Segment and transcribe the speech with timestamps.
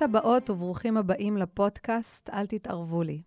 [0.00, 3.22] ברוכות הבאות וברוכים הבאים לפודקאסט "אל תתערבו לי".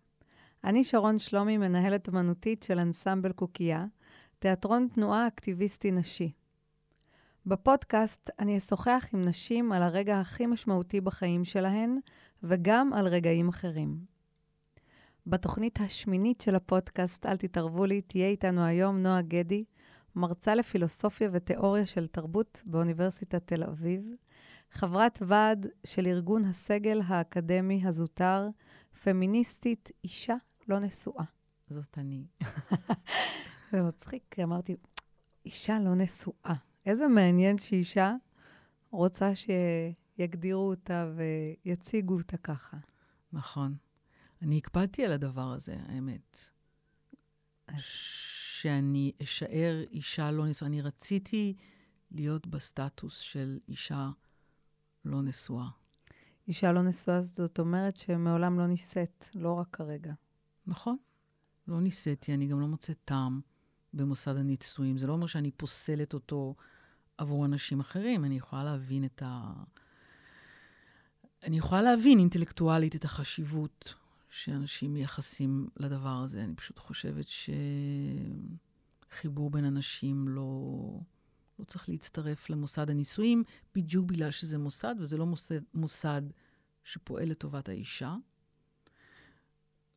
[0.63, 3.85] אני שרון שלומי, מנהלת אמנותית של אנסמבל קוקייה,
[4.39, 6.31] תיאטרון תנועה אקטיביסטי נשי.
[7.45, 11.99] בפודקאסט אני אשוחח עם נשים על הרגע הכי משמעותי בחיים שלהן,
[12.43, 13.97] וגם על רגעים אחרים.
[15.27, 19.63] בתוכנית השמינית של הפודקאסט "אל תתערבו לי" תהיה איתנו היום נועה גדי,
[20.15, 24.15] מרצה לפילוסופיה ותיאוריה של תרבות באוניברסיטת תל אביב,
[24.73, 28.47] חברת ועד של ארגון הסגל האקדמי הזוטר,
[29.03, 30.35] פמיניסטית, אישה
[30.67, 31.23] לא נשואה.
[31.69, 32.27] זאת אני.
[33.71, 34.75] זה מצחיק, כי אמרתי,
[35.45, 36.53] אישה לא נשואה.
[36.85, 38.15] איזה מעניין שאישה
[38.89, 42.77] רוצה שיגדירו אותה ויציגו אותה ככה.
[43.33, 43.75] נכון.
[44.41, 46.37] אני הקפדתי על הדבר הזה, האמת.
[47.77, 50.67] שאני אשאר אישה לא נשואה.
[50.67, 51.55] אני רציתי
[52.11, 54.09] להיות בסטטוס של אישה
[55.05, 55.67] לא נשואה.
[56.47, 60.13] אישה לא נשואה, זאת אומרת שמעולם לא נישאת, לא רק כרגע.
[60.67, 60.97] נכון.
[61.67, 63.41] לא נישאתי, אני גם לא מוצאת טעם
[63.93, 64.97] במוסד הנישואים.
[64.97, 66.55] זה לא אומר שאני פוסלת אותו
[67.17, 68.25] עבור אנשים אחרים.
[68.25, 69.53] אני יכולה להבין את ה...
[71.43, 73.95] אני יכולה להבין אינטלקטואלית את החשיבות
[74.29, 76.43] שאנשים מייחסים לדבר הזה.
[76.43, 77.25] אני פשוט חושבת
[79.11, 80.99] שחיבור בין אנשים לא,
[81.63, 83.43] לא צריך להצטרף למוסד הנישואים,
[83.75, 86.21] בדיוק בגלל שזה מוסד, וזה לא מוסד, מוסד
[86.83, 88.15] שפועל לטובת האישה.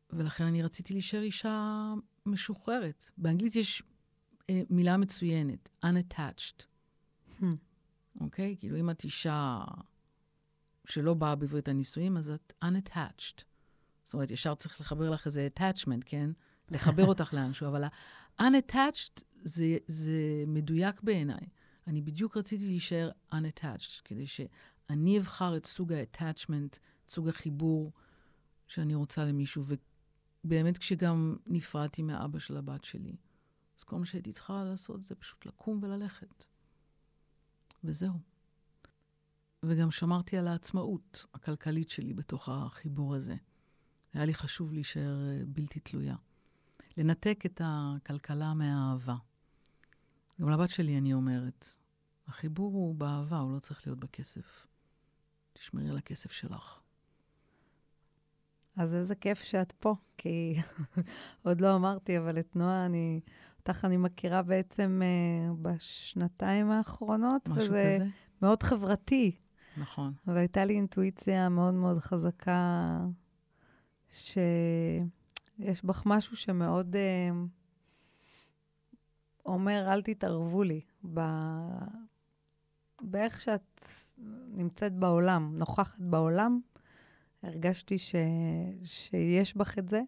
[0.09, 1.93] ולכן אני רציתי להישאר אישה
[2.25, 3.11] משוחררת.
[3.17, 3.83] באנגלית יש
[4.49, 6.63] אה, מילה מצוינת, unattached.
[7.39, 7.45] Hmm.
[8.19, 8.53] אוקיי?
[8.53, 8.59] Okay?
[8.59, 9.59] כאילו, אם את אישה
[10.85, 13.43] שלא באה בברית הנישואים, אז את unattached.
[14.03, 16.29] זאת אומרת, ישר צריך לחבר לך איזה attachment, כן?
[16.71, 21.47] לחבר אותך לאנשהו, אבל ה-unattached זה, זה מדויק בעיניי.
[21.87, 26.77] אני בדיוק רציתי להישאר unattached, כדי שאני אבחר את סוג ה-attachment,
[27.07, 27.91] סוג החיבור
[28.67, 29.63] שאני רוצה למישהו.
[30.43, 33.15] ובאמת, כשגם נפרדתי מאבא של הבת שלי,
[33.77, 36.45] אז כל מה שהייתי צריכה לעשות זה פשוט לקום וללכת.
[37.83, 38.19] וזהו.
[39.63, 43.35] וגם שמרתי על העצמאות הכלכלית שלי בתוך החיבור הזה.
[44.13, 46.15] היה לי חשוב להישאר אה, בלתי תלויה.
[46.97, 49.15] לנתק את הכלכלה מהאהבה.
[50.41, 51.67] גם לבת שלי אני אומרת,
[52.27, 54.67] החיבור הוא באהבה, הוא לא צריך להיות בכסף.
[55.53, 56.79] תשמרי על הכסף שלך.
[58.75, 60.55] אז איזה כיף שאת פה, כי
[61.45, 63.19] עוד לא אמרתי, אבל את נועה, אני,
[63.59, 67.49] אותך אני מכירה בעצם uh, בשנתיים האחרונות.
[67.49, 68.07] משהו וזה כזה?
[68.41, 69.35] מאוד חברתי.
[69.77, 70.13] נכון.
[70.27, 72.99] והייתה לי אינטואיציה מאוד מאוד חזקה,
[74.09, 77.35] שיש בך משהו שמאוד uh,
[79.47, 80.81] אומר, אל תתערבו לי,
[81.13, 81.19] ב...
[83.01, 83.85] באיך שאת
[84.47, 86.59] נמצאת בעולם, נוכחת בעולם.
[87.43, 88.15] הרגשתי ש...
[88.83, 90.01] שיש בך את זה.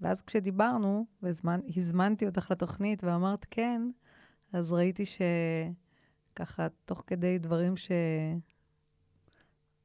[0.00, 3.82] ואז כשדיברנו, והזמנתי אותך לתוכנית ואמרת כן,
[4.52, 7.74] אז ראיתי שככה, תוך כדי דברים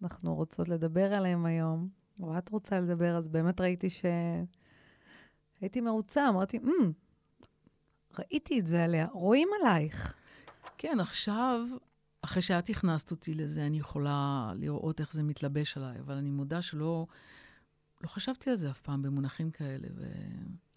[0.02, 4.06] שאנחנו רוצות לדבר עליהם היום, או את רוצה לדבר, אז באמת ראיתי ש...
[5.62, 6.92] הייתי מרוצה, אמרתי, mm,
[8.20, 10.14] ראיתי את זה עליה, רואים עלייך.
[10.78, 11.60] כן, עכשיו
[12.22, 16.62] אחרי שאת הכנסת אותי לזה, אני יכולה לראות איך זה מתלבש עליי, אבל אני מודה
[16.62, 17.08] שלא
[18.04, 19.88] לא חשבתי על זה אף פעם במונחים כאלה.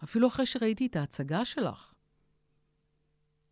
[0.01, 1.93] ואפילו אחרי שראיתי את ההצגה שלך,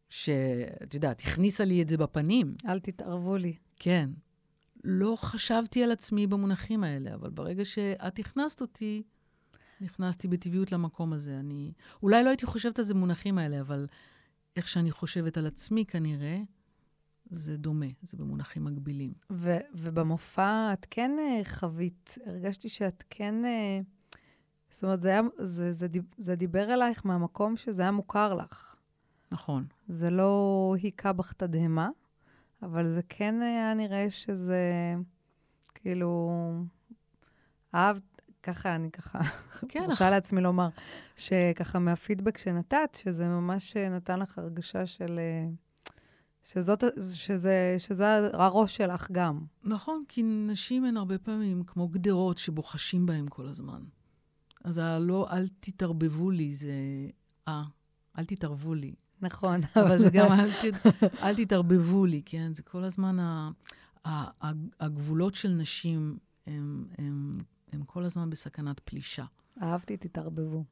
[0.09, 2.55] שאת יודעת, הכניסה לי את זה בפנים.
[2.65, 3.55] אל תתערבו לי.
[3.75, 4.09] כן.
[4.83, 9.03] לא חשבתי על עצמי במונחים האלה, אבל ברגע שאת הכנסת אותי,
[9.83, 11.39] נכנסתי בטבעיות למקום הזה.
[11.39, 11.71] אני...
[12.03, 13.87] אולי לא הייתי חושבת על זה במונחים האלה, אבל
[14.55, 16.37] איך שאני חושבת על עצמי כנראה,
[17.29, 19.13] זה דומה, זה במונחים מקבילים.
[19.31, 23.35] ו- ובמופע את כן uh, חווית, הרגשתי שאת כן...
[23.43, 24.17] Uh,
[24.69, 28.75] זאת אומרת, זה, היה, זה, זה, דיב, זה דיבר אלייך מהמקום שזה היה מוכר לך.
[29.31, 29.65] נכון.
[29.87, 31.89] זה לא היכה בך תדהמה,
[32.61, 34.93] אבל זה כן היה נראה שזה,
[35.75, 36.31] כאילו,
[37.75, 38.12] אהבת,
[38.43, 39.19] ככה, אני ככה,
[39.69, 40.69] כן, מרשה לעצמי לומר,
[41.15, 45.19] שככה מהפידבק שנתת, שזה ממש נתן לך הרגשה של...
[45.49, 45.63] Uh,
[46.43, 46.83] שזאת,
[47.15, 49.39] שזה, שזה הראש שלך גם.
[49.63, 53.81] נכון, כי נשים הן הרבה פעמים כמו גדרות שבוחשים בהן כל הזמן.
[54.63, 56.71] אז הלא, אל תתערבבו לי, זה
[57.47, 57.63] אה,
[58.19, 58.93] אל תתערבו לי.
[59.21, 59.59] נכון.
[59.81, 60.85] אבל זה גם אל, ת,
[61.23, 62.53] אל תתערבבו לי, כן?
[62.53, 63.51] זה כל הזמן, ה,
[64.05, 64.09] ה,
[64.45, 66.17] ה, הגבולות של נשים
[66.47, 67.39] הם, הם,
[67.73, 69.25] הם כל הזמן בסכנת פלישה.
[69.61, 70.63] אהבתי, תתערבבו.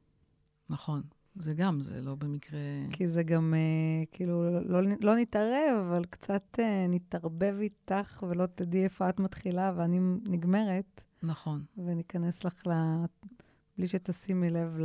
[0.68, 1.02] נכון.
[1.36, 2.58] זה גם, זה לא במקרה...
[2.92, 8.84] כי זה גם, אה, כאילו, לא, לא נתערב, אבל קצת אה, נתערבב איתך, ולא תדעי
[8.84, 11.04] איפה את מתחילה ואני נגמרת.
[11.22, 11.64] נכון.
[11.76, 12.70] וניכנס לך ל...
[13.78, 14.78] בלי שתשימי לב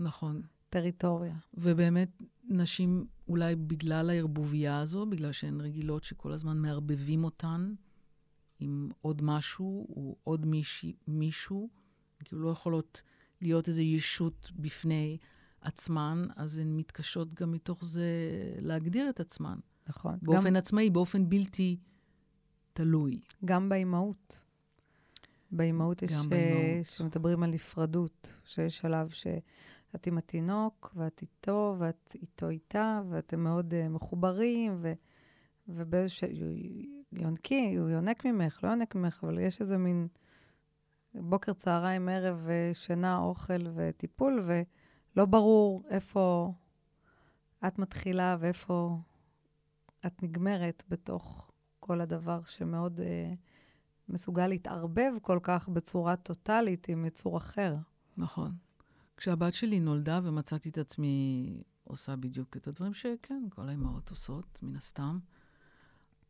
[0.00, 0.42] נכון.
[0.68, 1.34] לטריטוריה.
[1.54, 7.74] ובאמת, נשים, אולי בגלל הערבוביה הזו, בגלל שהן רגילות שכל הזמן מערבבים אותן
[8.58, 11.68] עם עוד משהו, או עוד מישהי, מישהו,
[12.24, 13.02] כאילו לא יכולות
[13.40, 15.18] להיות איזו ישות בפני
[15.60, 18.08] עצמן, אז הן מתקשות גם מתוך זה
[18.60, 19.58] להגדיר את עצמן.
[19.88, 20.18] נכון.
[20.22, 21.76] באופן גם, עצמאי, באופן בלתי
[22.72, 23.20] תלוי.
[23.44, 24.44] גם באימהות.
[25.50, 26.86] באימהות יש, גם באימהות.
[26.86, 33.74] שמדברים על נפרדות, שיש שלב שאת עם התינוק, ואת איתו, ואת איתו איתה, ואתם מאוד
[33.74, 34.92] uh, מחוברים, ו,
[35.68, 36.28] ובאיזשהו...
[37.16, 40.08] יונקי, הוא יונק ממך, לא יונק ממך, אבל יש איזה מין
[41.14, 46.52] בוקר, צהריים, ערב, שינה, אוכל וטיפול, ולא ברור איפה
[47.66, 48.98] את מתחילה ואיפה
[50.06, 53.32] את נגמרת בתוך כל הדבר שמאוד אה,
[54.08, 57.76] מסוגל להתערבב כל כך בצורה טוטאלית עם יצור אחר.
[58.16, 58.52] נכון.
[59.16, 64.76] כשהבת שלי נולדה ומצאתי את עצמי עושה בדיוק את הדברים שכן, כל האימהות עושות, מן
[64.76, 65.18] הסתם.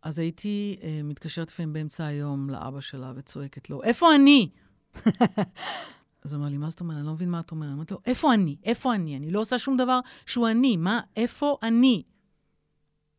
[0.07, 4.51] אז הייתי אה, מתקשרת לפעמים באמצע היום לאבא שלה וצועקת לו, איפה אני?
[6.25, 6.99] אז הוא אומר לי, מה זאת אומרת?
[6.99, 7.73] אני לא מבין מה את אומרת.
[7.73, 8.57] אומרת לו, איפה אני?
[8.65, 9.17] איפה אני?
[9.17, 10.77] אני לא עושה שום דבר שהוא אני.
[10.77, 11.01] מה?
[11.17, 12.03] איפה אני?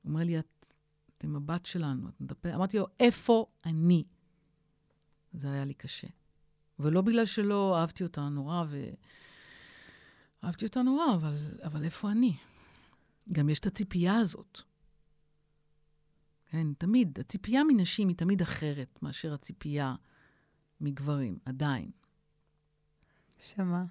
[0.01, 0.65] הוא אומר לי, את,
[1.17, 2.55] את עם הבת שלנו, את מדברת...
[2.55, 4.03] אמרתי לו, איפה אני?
[5.33, 6.07] זה היה לי קשה.
[6.79, 8.89] ולא בגלל שלא אהבתי אותה נורא, ו...
[10.43, 12.37] אהבתי אותה נורא, אבל, אבל איפה אני?
[13.31, 14.61] גם יש את הציפייה הזאת.
[16.57, 19.95] כן, תמיד, הציפייה מנשים היא תמיד אחרת מאשר הציפייה
[20.81, 21.91] מגברים, עדיין.
[23.39, 23.85] שמה?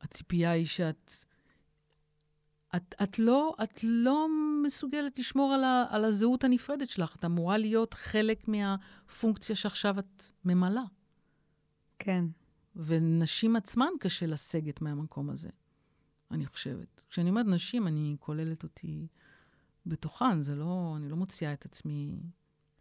[0.00, 1.12] הציפייה היא שאת...
[2.76, 4.26] את, את, לא, את לא
[4.62, 7.16] מסוגלת לשמור על, ה, על הזהות הנפרדת שלך.
[7.16, 10.84] את אמורה להיות חלק מהפונקציה שעכשיו את ממלאה.
[11.98, 12.24] כן.
[12.76, 15.50] ונשים עצמן קשה לסגת מהמקום הזה,
[16.30, 17.04] אני חושבת.
[17.10, 19.06] כשאני אומרת נשים, אני כוללת אותי
[19.86, 22.20] בתוכן, זה לא, אני לא מוציאה את עצמי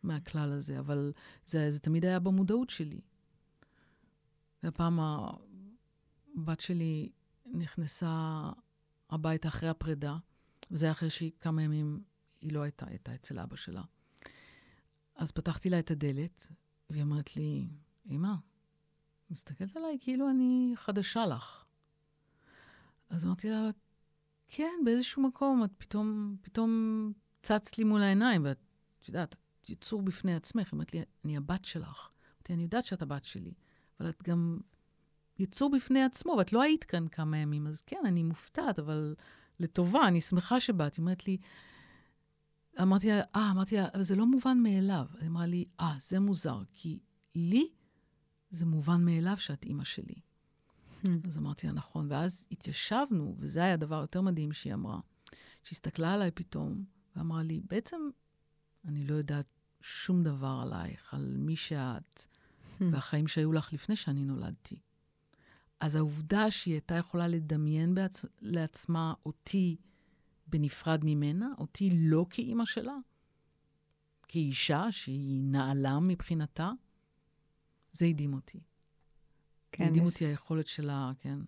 [0.03, 1.13] מהכלל הזה, אבל
[1.45, 3.01] זה, זה תמיד היה במודעות שלי.
[4.63, 7.09] והפעם הבת שלי
[7.45, 8.41] נכנסה
[9.09, 10.17] הביתה אחרי הפרידה,
[10.71, 12.03] וזה היה אחרי שהיא כמה ימים,
[12.41, 13.83] היא לא הייתה, הייתה אצל אבא שלה.
[15.15, 16.47] אז פתחתי לה את הדלת,
[16.89, 17.67] והיא אומרת לי,
[18.09, 18.33] אמא,
[19.29, 21.65] מסתכלת עליי כאילו אני חדשה לך.
[23.09, 23.69] אז אמרתי לה,
[24.48, 27.12] כן, באיזשהו מקום, את פתאום, פתאום
[27.42, 28.57] צצת לי מול העיניים, ואת
[29.07, 30.68] יודעת, את יצור בפני עצמך.
[30.68, 32.10] היא אומרת לי, אני הבת שלך.
[32.36, 33.54] אמרתי, אני יודעת שאת הבת שלי,
[34.00, 34.60] אבל את גם
[35.40, 39.16] יצור בפני עצמו, ואת לא היית כאן כמה ימים, אז כן, אני מופתעת, אבל
[39.60, 40.95] לטובה, אני שמחה שבאת.
[40.95, 41.38] היא אומרת לי,
[42.81, 45.06] אמרתי לה, אה, אמרתי לה, אבל זה לא מובן מאליו.
[45.19, 47.00] היא אמרה לי, אה, זה מוזר, כי
[47.36, 47.69] לי
[48.50, 50.16] זה מובן מאליו שאת אימא שלי.
[51.05, 51.09] Mm.
[51.27, 52.07] אז אמרתי לה, נכון.
[52.09, 55.00] ואז התיישבנו, וזה היה הדבר יותר מדהים שהיא אמרה.
[55.63, 56.83] שהסתכלה עליי פתאום,
[57.15, 58.01] ואמרה לי, בעצם
[58.85, 59.45] אני לא יודעת
[59.81, 62.83] שום דבר עלייך, על מי שאת, mm.
[62.92, 64.80] והחיים שהיו לך לפני שאני נולדתי.
[65.80, 68.25] אז העובדה שהיא הייתה יכולה לדמיין בעצ...
[68.42, 69.78] לעצמה אותי
[70.47, 72.95] בנפרד ממנה, אותי לא כאימא שלה,
[74.28, 76.71] כאישה שהיא נעלה מבחינתה,
[77.92, 78.59] זה הדהים אותי.
[79.75, 81.39] כן, הדהים אותי היכולת שלה, כן,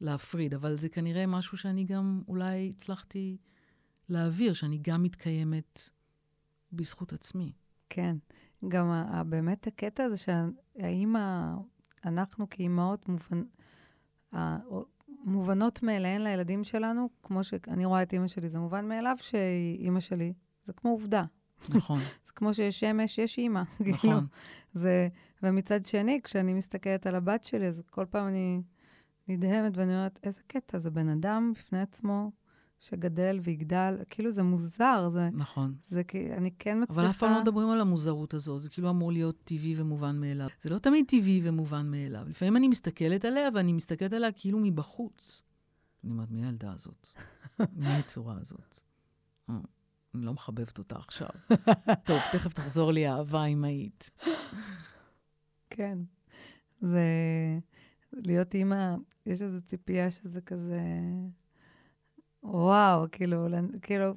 [0.00, 0.54] להפריד.
[0.54, 3.36] אבל זה כנראה משהו שאני גם אולי הצלחתי
[4.08, 5.90] להעביר, שאני גם מתקיימת
[6.72, 7.52] בזכות עצמי.
[7.88, 8.16] כן.
[8.68, 8.92] גם
[9.28, 11.14] באמת הקטע הזה שהאם
[12.04, 13.42] אנחנו כאימהות מובנ...
[15.24, 20.00] מובנות מאליהן לילדים שלנו, כמו שאני רואה את אימא שלי, זה מובן מאליו שהיא אימא
[20.00, 20.32] שלי.
[20.64, 21.24] זה כמו עובדה.
[21.68, 21.98] נכון.
[22.26, 23.62] זה כמו שיש שמש, יש אימא.
[23.80, 23.96] נכון.
[23.98, 24.20] כאילו,
[24.72, 25.08] זה,
[25.42, 28.62] ומצד שני, כשאני מסתכלת על הבת שלי, אז כל פעם אני
[29.28, 32.30] נדהמת ואני אומרת, איזה קטע, זה בן אדם בפני עצמו
[32.80, 35.28] שגדל ויגדל, כאילו זה מוזר, זה...
[35.32, 35.74] נכון.
[35.84, 37.00] זה כי אני כן מצליחה...
[37.02, 40.48] אבל אף פעם לא מדברים על המוזרות הזו, זה כאילו אמור להיות טבעי ומובן מאליו.
[40.62, 42.26] זה לא תמיד טבעי ומובן מאליו.
[42.28, 45.42] לפעמים אני מסתכלת עליה, ואני מסתכלת עליה כאילו מבחוץ.
[46.04, 47.06] אני אומרת, מי הילדה הזאת?
[47.76, 48.80] מי הצורה הזאת?
[50.16, 51.28] אה, אני לא מחבבת אותה עכשיו.
[52.06, 54.10] טוב, תכף תחזור לי אהבה אמהית.
[55.70, 55.98] כן.
[56.80, 57.08] זה...
[58.12, 58.94] להיות אימא,
[59.26, 60.80] יש איזו ציפייה שזה כזה...
[62.42, 63.46] וואו, כאילו,
[63.82, 64.14] כאילו,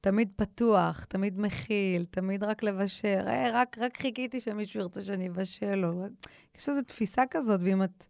[0.00, 3.22] תמיד פתוח, תמיד מכיל, תמיד רק לבשל.
[3.26, 6.06] היי, רק, רק חיכיתי שמישהו ירצה שאני אבשל לו.
[6.56, 8.04] יש איזו תפיסה כזאת, ואם את...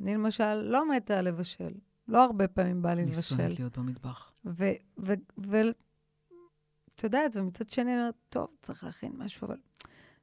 [0.00, 1.72] אני למשל לא מתה לבשל.
[2.08, 3.22] לא הרבה פעמים בא לי אני לבשל.
[3.22, 4.32] שונאת להיות במטבח.
[6.98, 9.56] ואת יודעת, ומצד שני, אני אומרת, טוב, צריך להכין משהו, אבל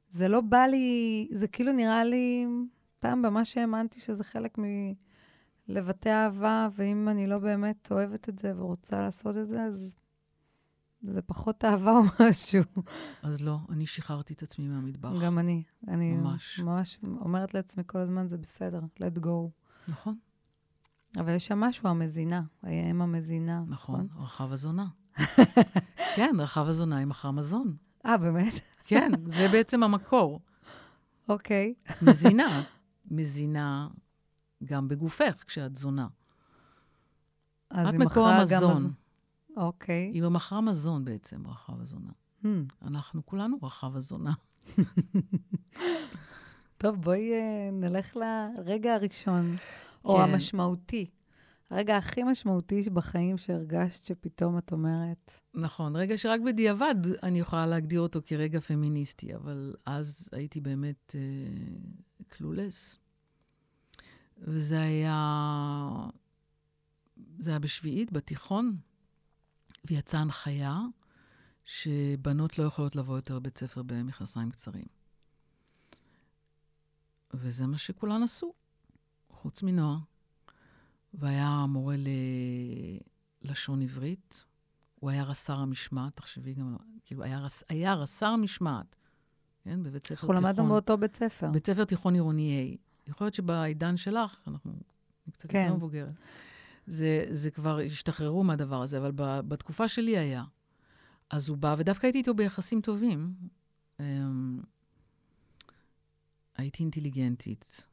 [0.08, 2.46] זה לא בא לי, זה כאילו נראה לי,
[3.00, 4.58] פעם במה שהאמנתי שזה חלק
[5.68, 9.96] מלבטא אהבה, ואם אני לא באמת אוהבת את זה ורוצה לעשות את זה, אז
[11.02, 12.62] זה פחות אהבה או משהו.
[13.22, 15.10] אז לא, אני שחררתי את עצמי מהמטבח.
[15.22, 15.62] גם אני.
[15.88, 16.60] אני ממש.
[16.60, 19.48] ממש אומרת לעצמי כל הזמן, זה בסדר, let go.
[19.88, 20.18] נכון,
[21.18, 24.86] אבל יש שם משהו, המזינה, האם המזינה, נכון, רחב הזונה.
[26.16, 27.76] כן, רחב הזונה היא מכרה מזון.
[28.06, 28.52] אה, באמת?
[28.84, 30.40] כן, זה בעצם המקור.
[31.28, 31.74] אוקיי.
[32.02, 32.62] מזינה,
[33.10, 33.88] מזינה
[34.64, 36.06] גם בגופך כשאת זונה.
[37.70, 38.84] אז את מקור המזון.
[38.86, 38.90] מז-
[39.56, 40.10] אוקיי.
[40.14, 42.10] היא מכרה מזון בעצם, רחב הזונה.
[42.42, 42.46] Hmm.
[42.82, 44.32] אנחנו כולנו רחב הזונה.
[46.78, 49.56] טוב, בואי אה, נלך לרגע הראשון,
[50.04, 50.22] או כן.
[50.22, 51.10] המשמעותי.
[51.70, 58.00] הרגע הכי משמעותי בחיים שהרגשת שפתאום את אומרת, נכון, רגע שרק בדיעבד אני יכולה להגדיר
[58.00, 61.14] אותו כרגע פמיניסטי, אבל אז הייתי באמת
[62.28, 62.98] קלולס.
[64.38, 66.08] וזה היה,
[67.38, 68.76] זה היה בשביעית, בתיכון,
[69.84, 70.80] ויצאה הנחיה
[71.64, 74.86] שבנות לא יכולות לבוא יותר לבית ספר במכנסיים קצרים.
[77.34, 78.52] וזה מה שכולן עשו,
[79.30, 79.98] חוץ מנועה.
[81.16, 81.96] והיה מורה
[83.42, 84.44] ללשון עברית,
[84.94, 88.96] הוא היה רס"ר המשמעת, תחשבי גם, כאילו, היה, רס, היה רס"ר המשמעת,
[89.64, 90.36] כן, בבית ספר אנחנו תיכון.
[90.36, 91.50] למדנו באותו בית ספר.
[91.50, 93.10] בית ספר תיכון עירוני A.
[93.10, 94.72] יכול להיות שבעידן שלך, אנחנו
[95.32, 95.62] קצת כן.
[95.62, 96.14] יותר מבוגרת,
[96.86, 100.44] זה, זה כבר השתחררו מהדבר הזה, אבל ב, בתקופה שלי היה.
[101.30, 103.34] אז הוא בא, ודווקא הייתי איתו ביחסים טובים.
[104.00, 104.60] אמ,
[106.56, 107.86] הייתי אינטליגנטית,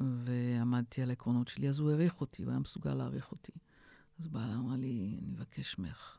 [0.00, 3.52] ועמדתי על העקרונות שלי, אז הוא העריך אותי, הוא היה מסוגל להעריך אותי.
[4.18, 6.18] אז הוא בא אליי, אמר לי, אני מבקש ממך,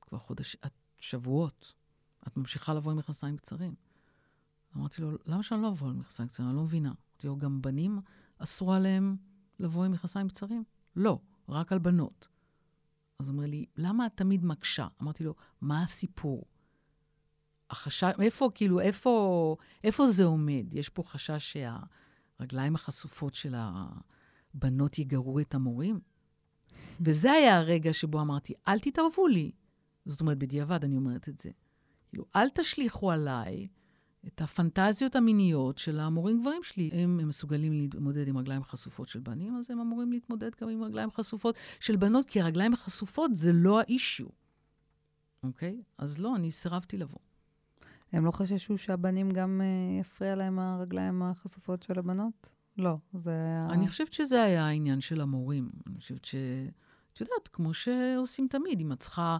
[0.00, 1.74] כבר חודש, את, שבועות,
[2.28, 3.74] את ממשיכה לבוא עם מכנסיים קצרים.
[4.76, 6.48] אמרתי לו, למה שאני לא אבוא עם מכנסיים קצרים?
[6.48, 6.88] אני לא מבינה.
[6.88, 8.00] אמרתי לו, גם בנים
[8.38, 9.16] אסור עליהם
[9.60, 10.64] לבוא עם מכנסיים קצרים?
[10.96, 11.18] לא,
[11.48, 12.28] רק על בנות.
[13.18, 14.86] אז הוא אומר לי, למה את תמיד מקשה?
[15.02, 16.44] אמרתי לו, מה הסיפור?
[17.70, 20.74] החשש, איפה, כאילו, איפה, איפה זה עומד?
[20.74, 21.52] יש פה חשש
[22.38, 23.54] שהרגליים החשופות של
[24.54, 26.00] הבנות יגרו את המורים?
[27.00, 29.52] וזה היה הרגע שבו אמרתי, אל תתערבו לי.
[30.06, 31.50] זאת אומרת, בדיעבד אני אומרת את זה.
[32.08, 33.68] כאילו, אל תשליכו עליי
[34.26, 36.90] את הפנטזיות המיניות של המורים גברים שלי.
[36.92, 40.82] הם, הם מסוגלים להתמודד עם רגליים חשופות של בנים, אז הם אמורים להתמודד גם עם
[40.82, 44.26] רגליים חשופות של בנות, כי הרגליים החשופות זה לא האישיו,
[45.42, 45.82] אוקיי?
[45.98, 47.27] אז לא, אני סירבתי לבוא.
[48.12, 52.48] הם לא חששו שהבנים גם אה, יפריע להם הרגליים החשופות של הבנות?
[52.78, 53.66] לא, זה היה...
[53.70, 55.70] אני חושבת שזה היה העניין של המורים.
[55.86, 56.34] אני חושבת ש...
[57.12, 59.36] את יודעת, כמו שעושים תמיד, אם את צריכה,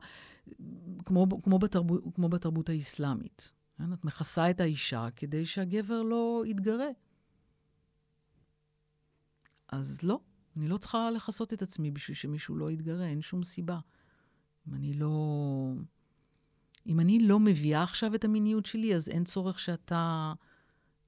[1.04, 3.52] כמו, כמו, בתרבות, כמו בתרבות האסלאמית.
[3.78, 3.92] כן?
[3.92, 6.88] את מכסה את האישה כדי שהגבר לא יתגרה.
[9.68, 10.20] אז לא,
[10.56, 13.78] אני לא צריכה לכסות את עצמי בשביל שמישהו לא יתגרה, אין שום סיבה.
[14.68, 15.72] אם אני לא...
[16.88, 20.32] אם אני לא מביאה עכשיו את המיניות שלי, אז אין צורך שאתה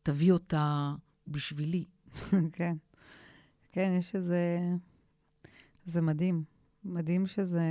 [0.02, 0.94] תביא אותה
[1.28, 1.84] בשבילי.
[2.52, 2.76] כן.
[3.72, 4.58] כן, יש איזה...
[5.84, 6.44] זה מדהים.
[6.84, 7.62] מדהים שזה,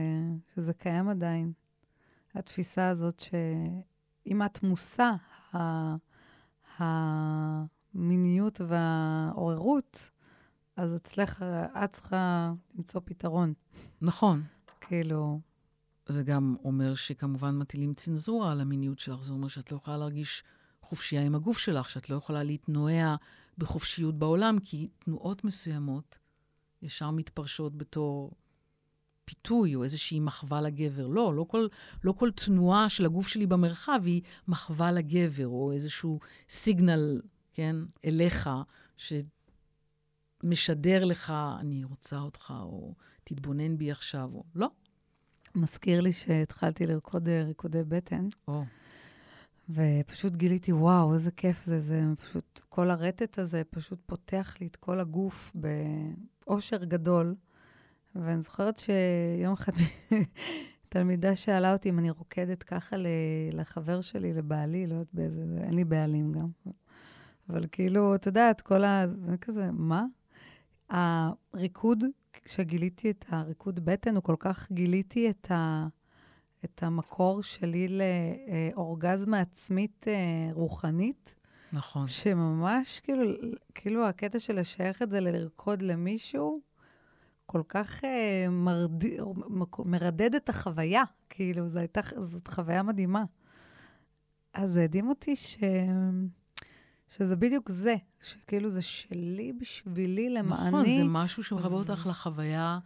[0.56, 1.52] שזה קיים עדיין.
[2.36, 5.12] התפיסה הזאת שאם את מושא
[5.56, 5.96] ה-
[6.78, 10.12] המיניות והעוררות,
[10.76, 11.46] אז אצלך,
[11.84, 13.54] את צריכה למצוא פתרון.
[14.02, 14.44] נכון.
[14.82, 15.40] כאילו,
[16.12, 19.22] זה גם אומר שכמובן מטילים צנזורה על המיניות שלך.
[19.22, 20.44] זה אומר שאת לא יכולה להרגיש
[20.82, 23.16] חופשייה עם הגוף שלך, שאת לא יכולה להתנועע
[23.58, 26.18] בחופשיות בעולם, כי תנועות מסוימות
[26.82, 28.32] ישר מתפרשות בתור
[29.26, 31.08] פיתוי או איזושהי מחווה לגבר.
[31.08, 31.68] לא, לא כל,
[32.04, 37.22] לא כל תנועה של הגוף שלי במרחב היא מחווה לגבר, או איזשהו סיגנל,
[37.54, 37.76] כן,
[38.06, 38.50] אליך,
[40.44, 44.70] שמשדר לך, אני רוצה אותך, או תתבונן בי עכשיו, או לא.
[45.56, 48.64] מזכיר לי שהתחלתי לרקוד אה, ריקודי בטן, או,
[49.70, 54.76] ופשוט גיליתי, וואו, איזה כיף זה, זה פשוט, כל הרטט הזה פשוט פותח לי את
[54.76, 55.52] כל הגוף
[56.46, 57.36] באושר גדול.
[58.16, 59.72] ואני זוכרת שיום אחד
[60.90, 62.96] תלמידה שאלה אותי אם אני רוקדת ככה
[63.52, 66.48] לחבר שלי, לבעלי, לא יודעת באיזה, זה- אין לי בעלים גם.
[67.50, 69.06] אבל כאילו, את יודעת, כל ה...
[69.26, 70.06] זה כזה, מה?
[70.90, 72.04] הריקוד,
[72.34, 75.88] כשגיליתי את הריקוד בטן, הוא כל כך גיליתי את, ה,
[76.66, 81.36] את המקור שלי לאורגזמה עצמית אה, רוחנית,
[81.74, 82.08] נכון.
[82.08, 83.32] שממש, כאילו,
[83.76, 86.62] כאילו הקטע של לשייך את זה ללרקוד למישהו,
[87.46, 89.04] כל כך אה, מרד...
[89.86, 93.24] מרדד את החוויה, כאילו, זו הייתה, זאת חוויה מדהימה.
[94.54, 95.58] אז זה הדהים אותי ש...
[97.10, 100.68] שזה בדיוק זה, שכאילו זה שלי בשבילי, למעני.
[100.68, 102.80] נכון, זה משהו שמחבר אותך לחוויה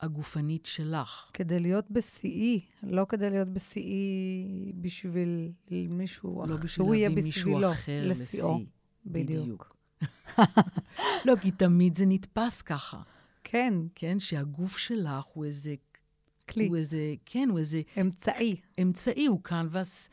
[0.00, 1.30] הגופנית שלך.
[1.32, 7.24] כדי להיות בשיאי, לא כדי להיות בשיאי בשביל מישהו לא אחר, בשביל שהוא יהיה להביא
[7.24, 8.54] מישהו בשבילו, אחר לשיאו.
[8.54, 8.66] לשיא.
[9.06, 9.76] בדיוק.
[11.26, 13.02] לא, כי תמיד זה נתפס ככה,
[13.44, 14.18] כן, כן?
[14.18, 15.74] שהגוף שלך הוא איזה...
[16.48, 18.56] כלי, הוא איזה, כן, הוא איזה אמצעי.
[18.82, 20.10] אמצעי, הוא קנבס,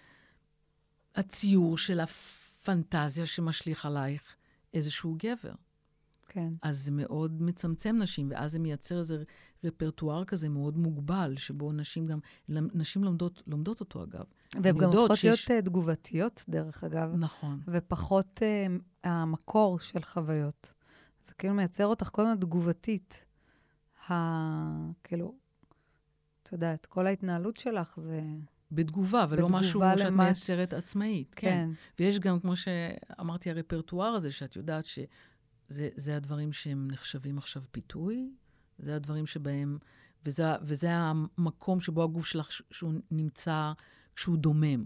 [1.16, 2.00] הציור של
[2.60, 4.36] הפנטזיה שמשליך עלייך
[4.74, 5.54] איזשהו גבר.
[6.32, 9.24] כן, אז זה מאוד מצמצם נשים, ואז זה מייצר איזה
[9.64, 14.24] רפרטואר כזה מאוד מוגבל, שבו נשים גם, נשים לומדות, לומדות אותו אגב.
[14.64, 17.60] והן גם הופכות שיש- להיות אה, תגובתיות, דרך אגב, נכון.
[17.68, 18.68] ופחות אה,
[19.04, 20.74] המקור של חוויות.
[21.26, 23.26] זה כאילו מייצר אותך כל הזמן תגובתית.
[24.10, 24.14] ה...
[25.04, 25.36] כאילו,
[26.44, 28.22] את יודעת, כל ההתנהלות שלך זה...
[28.72, 31.36] בתגובה, ולא בתגובה משהו שאת למש- מייצרת עצמאית.
[31.36, 31.48] כן.
[31.50, 35.06] כן, ויש גם, כמו שאמרתי, הרפרטואר הזה, שאת יודעת שזה
[35.96, 38.32] זה הדברים שהם נחשבים עכשיו פיתוי,
[38.80, 39.78] זה הדברים שבהם,
[40.26, 43.72] וזה, וזה המקום שבו הגוף שלך, שהוא נמצא,
[44.16, 44.86] כשהוא דומם,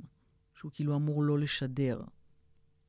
[0.56, 2.02] שהוא כאילו אמור לא לשדר,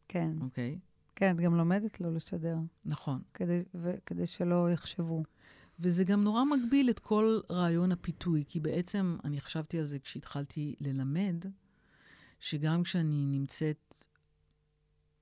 [0.08, 0.30] כן.
[0.40, 0.78] אוקיי?
[1.16, 3.22] כן, את גם לומדת לא לשדר, נכון.
[3.34, 5.22] כדי, ו, כדי שלא יחשבו.
[5.78, 10.74] וזה גם נורא מגביל את כל רעיון הפיתוי, כי בעצם, אני חשבתי על זה כשהתחלתי
[10.80, 11.44] ללמד,
[12.40, 13.94] שגם כשאני נמצאת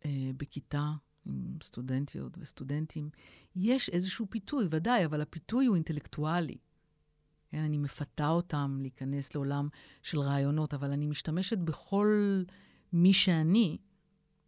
[0.04, 0.92] אה, בכיתה
[1.26, 3.10] עם סטודנטיות וסטודנטים,
[3.56, 6.56] יש איזשהו פיתוי, ודאי, אבל הפיתוי הוא אינטלקטואלי.
[7.50, 9.68] כן, אני מפתה אותם להיכנס לעולם
[10.02, 12.42] של רעיונות, אבל אני משתמשת בכל
[12.92, 13.78] מי שאני,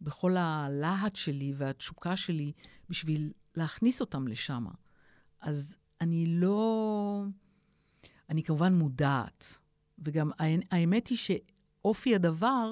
[0.01, 2.51] בכל הלהט שלי והתשוקה שלי,
[2.89, 4.65] בשביל להכניס אותם לשם.
[5.41, 7.23] אז אני לא...
[8.29, 9.59] אני כמובן מודעת,
[9.99, 12.71] וגם האמ- האמת היא שאופי הדבר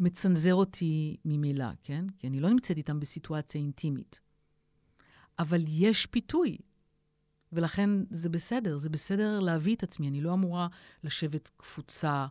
[0.00, 2.04] מצנזר אותי ממילא, כן?
[2.18, 4.20] כי אני לא נמצאת איתם בסיטואציה אינטימית.
[5.38, 6.58] אבל יש פיתוי,
[7.52, 10.08] ולכן זה בסדר, זה בסדר להביא את עצמי.
[10.08, 10.68] אני לא אמורה
[11.04, 12.26] לשבת קפוצה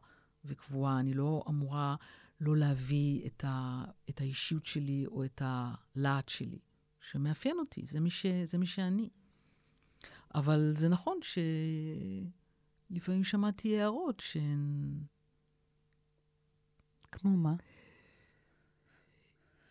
[0.45, 1.95] וקבועה, אני לא אמורה
[2.41, 6.59] לא להביא את, ה, את האישיות שלי או את הלהט שלי,
[6.99, 9.09] שמאפיין אותי, זה מי, ש, זה מי שאני.
[10.35, 11.19] אבל זה נכון
[12.91, 14.93] שלפעמים שמעתי הערות שהן...
[17.11, 17.53] כמו מה?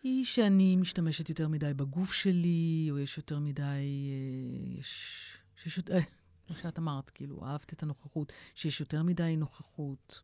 [0.03, 3.61] היא שאני משתמשת יותר מדי בגוף שלי, או יש יותר מדי...
[3.61, 5.17] אה, יש...
[5.55, 5.97] שיש יותר...
[6.47, 10.21] כמו שאת אמרת, כאילו, אהבת את הנוכחות, שיש יותר מדי נוכחות.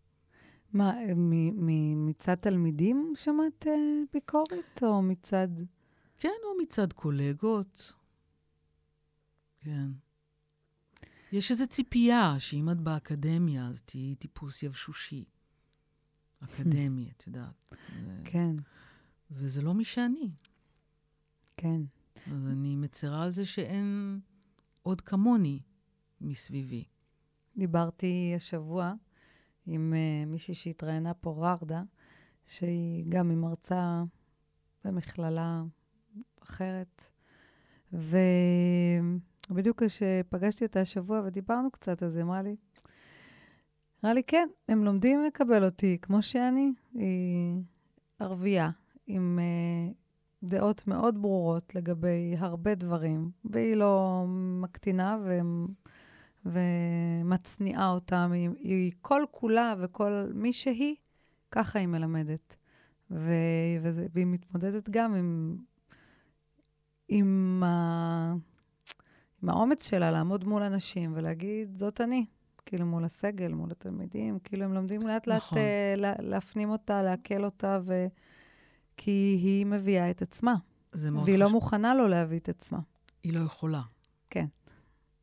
[0.73, 3.73] מה, מ- מ- מצד תלמידים שמעת אה,
[4.13, 5.47] ביקורת, או מצד...
[6.17, 7.93] כן, או מצד קולגות.
[9.59, 9.87] כן.
[11.31, 15.25] יש איזו ציפייה שאם את באקדמיה, אז תהיי טיפוס יבשושי.
[16.43, 17.75] אקדמי, את יודעת.
[18.05, 18.55] ו- כן,
[19.31, 20.31] וזה לא מי שאני.
[21.57, 21.81] כן.
[22.31, 24.19] אז אני מצרה על זה שאין
[24.83, 25.59] עוד כמוני
[26.21, 26.83] מסביבי.
[27.57, 28.93] דיברתי השבוע
[29.65, 31.83] עם uh, מישהי שהתראיינה פה, ררדה,
[32.45, 34.03] שהיא גם היא מרצה
[34.83, 35.63] במכללה
[36.43, 37.09] אחרת.
[39.49, 42.55] ובדיוק כשפגשתי אותה השבוע ודיברנו קצת, אז היא אמרה לי,
[44.03, 46.71] אמרה לי, כן, הם לומדים לקבל אותי כמו שאני.
[46.93, 47.61] היא
[48.19, 48.69] ערבייה,
[49.07, 49.93] עם uh,
[50.43, 54.25] דעות מאוד ברורות לגבי הרבה דברים, והיא לא
[54.61, 55.39] מקטינה ו...
[56.45, 58.31] ומצניעה אותם.
[58.33, 60.95] היא, היא כל כולה וכל מי שהיא,
[61.51, 62.55] ככה היא מלמדת.
[63.11, 63.31] ו,
[63.81, 65.57] וזה, והיא מתמודדת גם עם,
[67.07, 68.33] עם, ה,
[69.43, 72.25] עם האומץ שלה לעמוד מול אנשים ולהגיד, זאת אני.
[72.65, 75.57] כאילו מול הסגל, מול התלמידים, כאילו הם לומדים לאט לאט נכון.
[75.57, 78.07] אה, לה, להפנים אותה, לעכל אותה, ו...
[78.97, 80.55] כי היא מביאה את עצמה,
[80.93, 81.53] זה מאוד והיא לא חשוב.
[81.55, 82.79] מוכנה לא להביא את עצמה.
[83.23, 83.81] היא לא יכולה.
[84.29, 84.45] כן.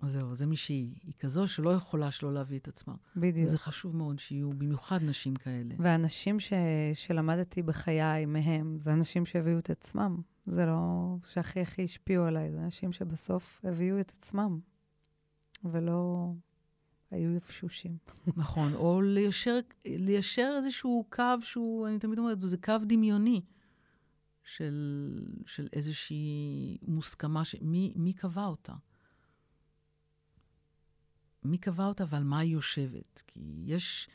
[0.03, 0.95] אז זהו, זה מי שהיא.
[1.03, 2.95] היא כזו שלא יכולה שלא להביא את עצמה.
[3.17, 3.49] בדיוק.
[3.49, 5.75] וזה חשוב מאוד שיהיו במיוחד נשים כאלה.
[5.79, 6.53] והאנשים ש...
[6.95, 10.21] שלמדתי בחיי מהם, זה אנשים שהביאו את עצמם.
[10.47, 14.61] זה לא שהכי הכי השפיעו עליי, זה אנשים שבסוף הביאו את עצמם,
[15.65, 16.33] ולא
[17.11, 17.97] היו יבשושים.
[18.37, 23.41] נכון, או ליישר, ליישר איזשהו קו שהוא, אני תמיד אומרת, זה קו דמיוני
[24.45, 27.57] של, של איזושהי מוסכמה, ש...
[27.61, 28.73] מי, מי קבע אותה?
[31.45, 33.23] מי קבע אותה ועל מה היא יושבת?
[33.27, 34.09] כי יש,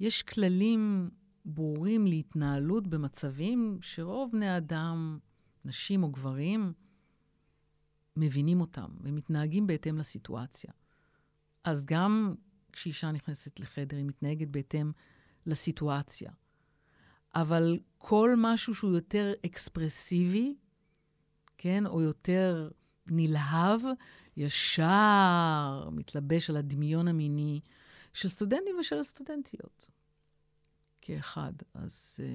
[0.00, 1.10] יש כללים
[1.44, 5.18] ברורים להתנהלות במצבים שרוב בני האדם,
[5.66, 6.72] נשים או גברים,
[8.16, 10.72] מבינים אותם ומתנהגים בהתאם לסיטואציה.
[11.64, 12.34] אז גם
[12.72, 14.92] כשאישה נכנסת לחדר, היא מתנהגת בהתאם
[15.46, 16.30] לסיטואציה.
[17.34, 20.56] אבל כל משהו שהוא יותר אקספרסיבי,
[21.58, 22.70] כן, או יותר
[23.06, 23.80] נלהב,
[24.36, 27.60] ישר מתלבש על הדמיון המיני
[28.12, 29.90] של סטודנטים ושל הסטודנטיות.
[31.00, 31.52] כאחד.
[31.74, 32.26] אז אה,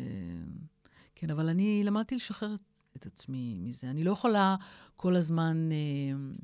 [1.15, 2.55] כן, אבל אני למדתי לשחרר
[3.01, 3.89] את עצמי מזה.
[3.89, 4.55] אני לא יכולה
[4.95, 6.41] כל הזמן אה,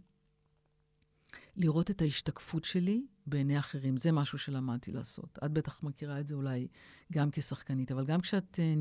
[1.55, 3.97] לראות את ההשתקפות שלי בעיני אחרים.
[3.97, 5.39] זה משהו שלמדתי לעשות.
[5.45, 6.67] את בטח מכירה את זה אולי
[7.13, 8.73] גם כשחקנית, אבל גם כשאת, אה,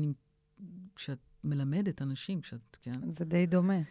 [0.95, 3.11] כשאת מלמדת אנשים, כשאת, כן?
[3.11, 3.81] זה די דומה.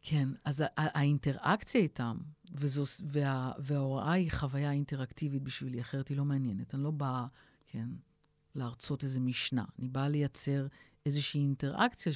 [0.00, 2.16] כן, אז האינטראקציה איתם,
[2.54, 6.74] וזו, וה, וההוראה היא חוויה אינטראקטיבית בשבילי, אחרת היא לא מעניינת.
[6.74, 7.26] אני לא באה,
[7.66, 7.88] כן,
[8.54, 9.64] להרצות איזה משנה.
[9.78, 10.66] אני באה לייצר
[11.06, 12.12] איזושהי אינטראקציה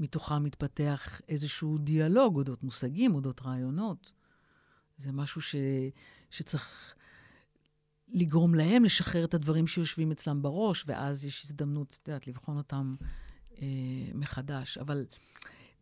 [0.00, 4.12] שמתוכה מתפתח איזשהו דיאלוג אודות מושגים, אודות רעיונות.
[4.96, 5.54] זה משהו ש,
[6.30, 6.94] שצריך
[8.08, 12.96] לגרום להם לשחרר את הדברים שיושבים אצלם בראש, ואז יש הזדמנות, את יודעת, לבחון אותם
[13.58, 13.66] אה,
[14.14, 14.78] מחדש.
[14.78, 15.06] אבל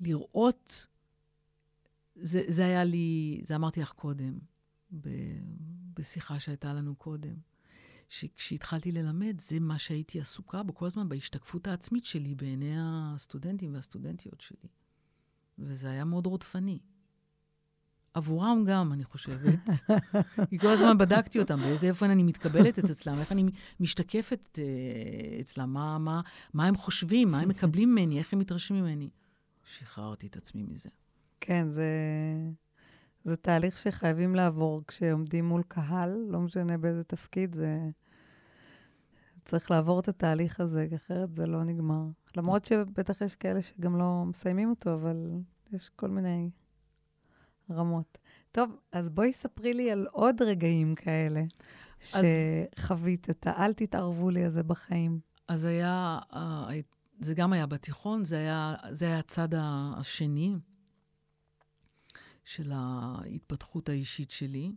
[0.01, 0.87] לראות,
[2.15, 4.39] זה, זה היה לי, זה אמרתי לך קודם,
[5.01, 5.09] ב,
[5.95, 7.35] בשיחה שהייתה לנו קודם.
[8.09, 14.41] שכשהתחלתי ללמד, זה מה שהייתי עסוקה בו כל הזמן, בהשתקפות העצמית שלי בעיני הסטודנטים והסטודנטיות
[14.41, 14.69] שלי.
[15.59, 16.79] וזה היה מאוד רודפני.
[18.15, 19.59] עבורם גם, אני חושבת.
[20.51, 25.41] כי כל הזמן בדקתי אותם, באיזה אופן אני מתקבלת את אצלם, איך אני משתקפת uh,
[25.41, 26.21] אצלם, מה, מה,
[26.55, 29.11] מה הם חושבים, מה הם מקבלים ממני, איך הם מתרשמים ממני.
[29.65, 30.89] שחררתי את עצמי מזה.
[31.41, 31.87] כן, זה,
[33.29, 37.79] זה תהליך שחייבים לעבור כשעומדים מול קהל, לא משנה באיזה תפקיד, זה...
[39.45, 42.03] צריך לעבור את התהליך הזה, אחרת זה לא נגמר.
[42.37, 45.31] למרות שבטח יש כאלה שגם לא מסיימים אותו, אבל
[45.73, 46.51] יש כל מיני
[47.71, 48.19] רמות.
[48.53, 51.43] טוב, אז בואי ספרי לי על עוד רגעים כאלה
[52.01, 55.21] שחווית את האל תתערבו לי הזה בחיים.
[55.49, 56.69] אז היה, אה,
[57.21, 60.55] זה גם היה בתיכון, זה היה, זה היה הצד השני
[62.49, 64.73] של ההתפתחות האישית שלי.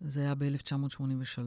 [0.00, 1.40] זה היה ב-1983.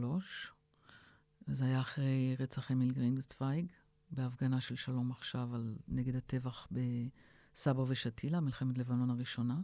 [1.47, 3.71] זה היה אחרי רצח אמיל גרינגסטוויג,
[4.11, 9.61] בהפגנה של שלום עכשיו על, נגד הטבח בסבא ושתילה, מלחמת לבנון הראשונה.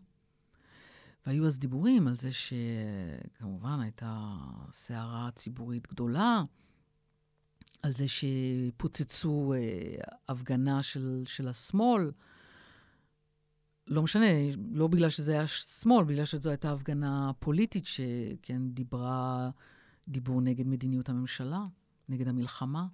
[1.26, 4.36] והיו אז דיבורים על זה שכמובן הייתה
[4.72, 6.44] סערה ציבורית גדולה,
[7.82, 9.60] על זה שפוצצו אה,
[10.28, 12.12] הפגנה של, של השמאל.
[13.90, 14.26] לא משנה,
[14.72, 19.50] לא בגלל שזה היה שמאל, בגלל שזו הייתה הפגנה פוליטית שכן דיברה
[20.08, 21.66] דיבור נגד מדיניות הממשלה,
[22.10, 22.88] נגד המלחמה.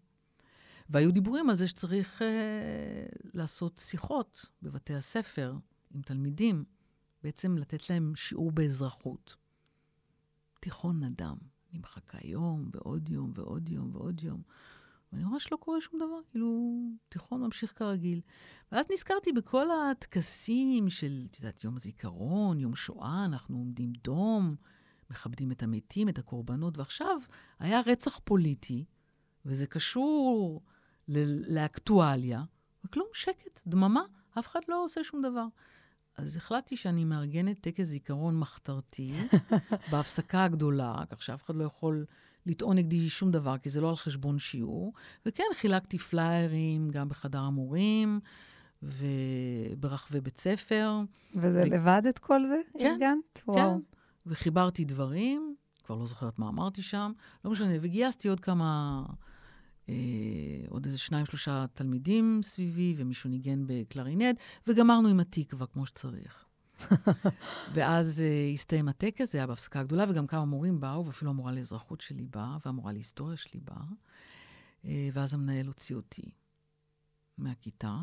[0.90, 2.28] והיו דיבורים על זה שצריך אה,
[3.34, 5.56] לעשות שיחות בבתי הספר
[5.94, 6.64] עם תלמידים,
[7.24, 9.36] בעצם לתת להם שיעור באזרחות.
[10.60, 11.38] תיכון נדם.
[11.72, 14.42] אני מחכה יום ועוד יום ועוד יום ועוד יום.
[15.12, 18.22] ואני ממש לא קורה שום דבר, כאילו, תיכון ממשיך כרגיל.
[18.72, 24.56] ואז נזכרתי בכל הטקסים של, את יודעת, יום הזיכרון, יום שואה, אנחנו עומדים דום,
[25.10, 27.20] מכבדים את המתים, את הקורבנות, ועכשיו
[27.60, 28.86] היה רצח פוליטי,
[29.46, 30.62] וזה קשור
[31.48, 32.44] לאקטואליה,
[32.86, 34.04] וכלום, שקט, דממה,
[34.40, 35.48] אף אחד לא עושה שום דבר.
[36.18, 39.14] אז החלטתי שאני מארגנת טקס זיכרון מחתרתי
[39.92, 42.06] בהפסקה הגדולה, כך שאף אחד לא יכול
[42.46, 44.94] לטעון נגדי שום דבר, כי זה לא על חשבון שיעור.
[45.26, 48.20] וכן, חילקתי פליירים גם בחדר המורים
[48.84, 51.02] וברחבי בית ספר.
[51.36, 51.70] וזה ו...
[51.70, 52.62] לבד את כל זה?
[52.80, 53.42] כן, ארגנת?
[53.46, 53.52] כן.
[53.52, 53.80] וואו.
[54.26, 57.12] וחיברתי דברים, כבר לא זוכרת מה אמרתי שם,
[57.46, 59.04] לא משנה, וגייסתי עוד כמה,
[59.90, 59.96] אה,
[60.70, 66.46] עוד איזה שניים, שלושה תלמידים סביבי, ומישהו ניגן בקלרינט, וגמרנו עם התקווה כמו שצריך.
[67.74, 72.02] ואז uh, הסתיים הטקס, זה היה בהפסקה הגדולה, וגם כמה מורים באו, ואפילו המורה לאזרחות
[72.02, 73.86] שלי באה, והמורה להיסטוריה שלי באה.
[74.84, 76.32] Uh, ואז המנהל הוציא אותי
[77.38, 77.98] מהכיתה,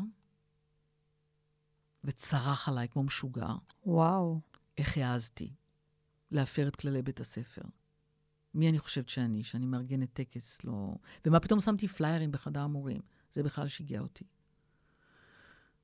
[2.03, 3.53] וצרח עליי כמו משוגע.
[3.85, 4.39] וואו.
[4.77, 5.53] איך העזתי
[6.31, 7.61] להפר את כללי בית הספר.
[8.53, 9.43] מי אני חושבת שאני?
[9.43, 10.95] שאני מארגנת טקס, לא...
[11.25, 13.01] ומה פתאום שמתי פליירים בחדר המורים?
[13.31, 14.25] זה בכלל שיגע אותי.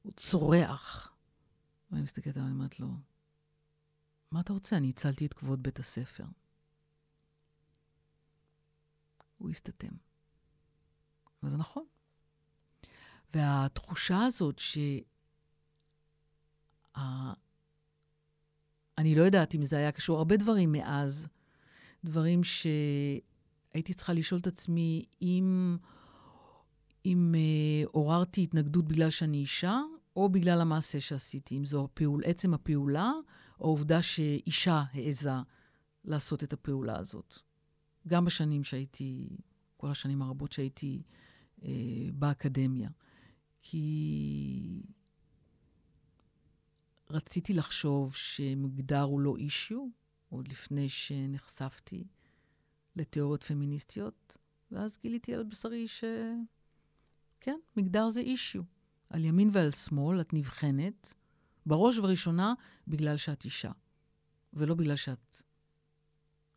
[0.01, 1.13] הוא צורח.
[1.91, 2.87] ואני מסתכלת עליו, אני אומרת לו,
[4.31, 4.77] מה אתה רוצה?
[4.77, 6.25] אני הצלתי את כבוד בית הספר.
[9.37, 9.95] הוא הסתתם.
[11.43, 11.85] וזה נכון.
[13.33, 14.77] והתחושה הזאת ש...
[18.97, 21.27] אני לא יודעת אם זה היה קשור, הרבה דברים מאז,
[22.03, 25.77] דברים שהייתי צריכה לשאול את עצמי אם,
[27.05, 29.79] אם אה, עוררתי התנגדות בגלל שאני אישה,
[30.19, 33.11] או בגלל המעשה שעשיתי, אם זו הפעול, עצם הפעולה,
[33.59, 35.31] או העובדה שאישה העזה
[36.05, 37.39] לעשות את הפעולה הזאת.
[38.07, 39.37] גם בשנים שהייתי,
[39.77, 41.01] כל השנים הרבות שהייתי
[41.63, 41.69] אה,
[42.13, 42.89] באקדמיה.
[43.61, 44.83] כי
[47.09, 49.87] רציתי לחשוב שמגדר הוא לא אישיו,
[50.29, 52.07] עוד לפני שנחשפתי
[52.95, 54.37] לתיאוריות פמיניסטיות,
[54.71, 58.63] ואז גיליתי על בשרי שכן, מגדר זה אישיו.
[59.09, 61.13] על ימין ועל שמאל את נבחנת,
[61.65, 62.53] בראש ובראשונה
[62.87, 63.71] בגלל שאת אישה,
[64.53, 65.41] ולא בגלל שאת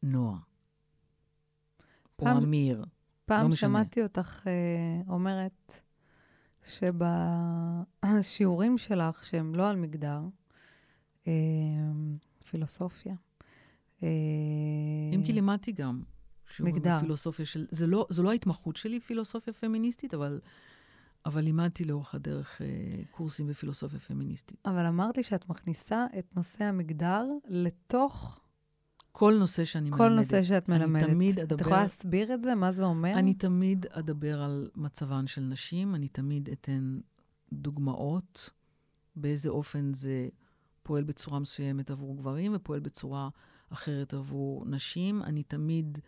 [0.02, 0.38] נועה.
[2.18, 2.84] או פעם- אמיר.
[3.24, 3.56] פעם לא.
[3.56, 4.52] שמעתי אותך אה,
[5.12, 5.80] אומרת
[6.64, 10.20] שבשיעורים שלך, שהם לא על מגדר,
[11.26, 11.32] אה,
[12.50, 13.14] פילוסופיה,
[14.02, 14.08] אה,
[15.14, 16.02] אם כי לימדתי גם.
[16.46, 16.96] שיעורים מגדר.
[16.98, 17.66] בפילוסופיה של...
[17.70, 20.40] זה לא, זו לא ההתמחות שלי, פילוסופיה פמיניסטית, אבל,
[21.26, 22.66] אבל לימדתי לאורך הדרך אה,
[23.10, 24.58] קורסים בפילוסופיה פמיניסטית.
[24.66, 28.40] אבל אמרתי שאת מכניסה את נושא המגדר לתוך
[29.12, 30.16] כל נושא שאני כל מלמדת.
[30.16, 31.02] נושא שאת מלמדת.
[31.02, 31.60] אני תמיד את אדבר...
[31.60, 32.54] יכולה להסביר את זה?
[32.54, 33.12] מה זה אומר?
[33.14, 36.98] אני תמיד אדבר על מצבן של נשים, אני תמיד אתן
[37.52, 38.50] דוגמאות
[39.16, 40.28] באיזה אופן זה
[40.82, 43.28] פועל בצורה מסוימת עבור גברים ופועל בצורה
[43.72, 45.22] אחרת עבור נשים.
[45.22, 45.98] אני תמיד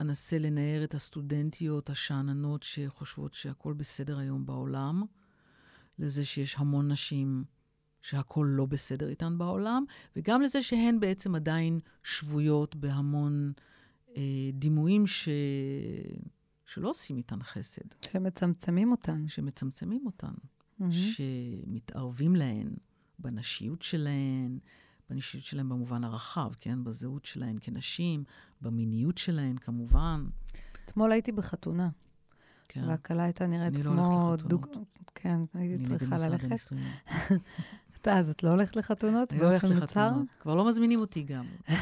[0.00, 5.02] אנסה לנער את הסטודנטיות השאננות שחושבות שהכול בסדר היום בעולם,
[5.98, 7.44] לזה שיש המון נשים
[8.02, 9.84] שהכול לא בסדר איתן בעולם,
[10.16, 13.52] וגם לזה שהן בעצם עדיין שבויות בהמון
[14.16, 15.28] אה, דימויים ש...
[16.66, 19.28] שלא עושים איתן חסד, שמצמצמים אותן.
[19.28, 20.32] שמצמצמים אותן,
[20.78, 20.92] מהמם.
[20.92, 22.74] שמתערבים להן
[23.18, 24.58] בנשיות שלהן,
[25.10, 26.84] בנשיות שלהן במובן הרחב, כן?
[26.84, 28.24] בזהות שלהן כנשים,
[28.60, 30.26] במיניות שלהן כמובן.
[30.84, 31.88] אתמול הייתי בחתונה,
[32.68, 32.84] כן.
[32.88, 34.28] והכלה הייתה נראית אני לא כמו...
[34.28, 34.62] הולכת דוג...
[34.62, 34.88] לחתונות.
[35.14, 36.48] כן, הייתי צריכה ללכת.
[38.00, 39.32] אתה, אז את לא הולכת לחתונות?
[39.32, 39.68] אני לא הולכת?
[39.68, 40.26] לחתונות.
[40.40, 41.44] כבר לא מזמינים אותי גם.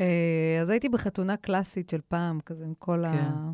[0.00, 3.16] אה, אז הייתי בחתונה קלאסית של פעם, כזה עם כל, כן.
[3.16, 3.52] ה...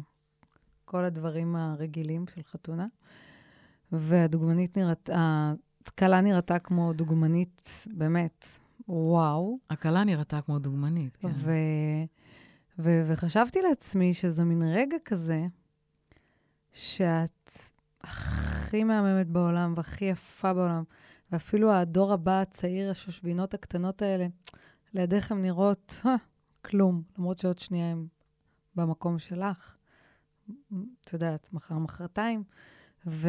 [0.85, 2.87] כל הדברים הרגילים של חתונה.
[3.93, 5.11] והדוגמנית נראית,
[5.87, 8.47] הכלה נראתה כמו דוגמנית, באמת,
[8.89, 9.59] וואו.
[9.71, 11.29] הכלה נראתה כמו דוגמנית, כן.
[11.35, 11.51] ו...
[12.79, 13.03] ו...
[13.07, 15.47] וחשבתי לעצמי שזה מין רגע כזה,
[16.73, 17.51] שאת
[18.01, 20.83] הכי מהממת בעולם והכי יפה בעולם,
[21.33, 24.27] ואפילו הדור הבא הצעיר, השושבינות הקטנות האלה,
[24.95, 26.15] לידך הן נראות "אה,
[26.65, 28.07] כלום, למרות שעוד שנייה הן
[28.75, 29.77] במקום שלך.
[31.05, 32.45] את יודעת, מחר, מחרתיים.
[33.07, 33.29] ו...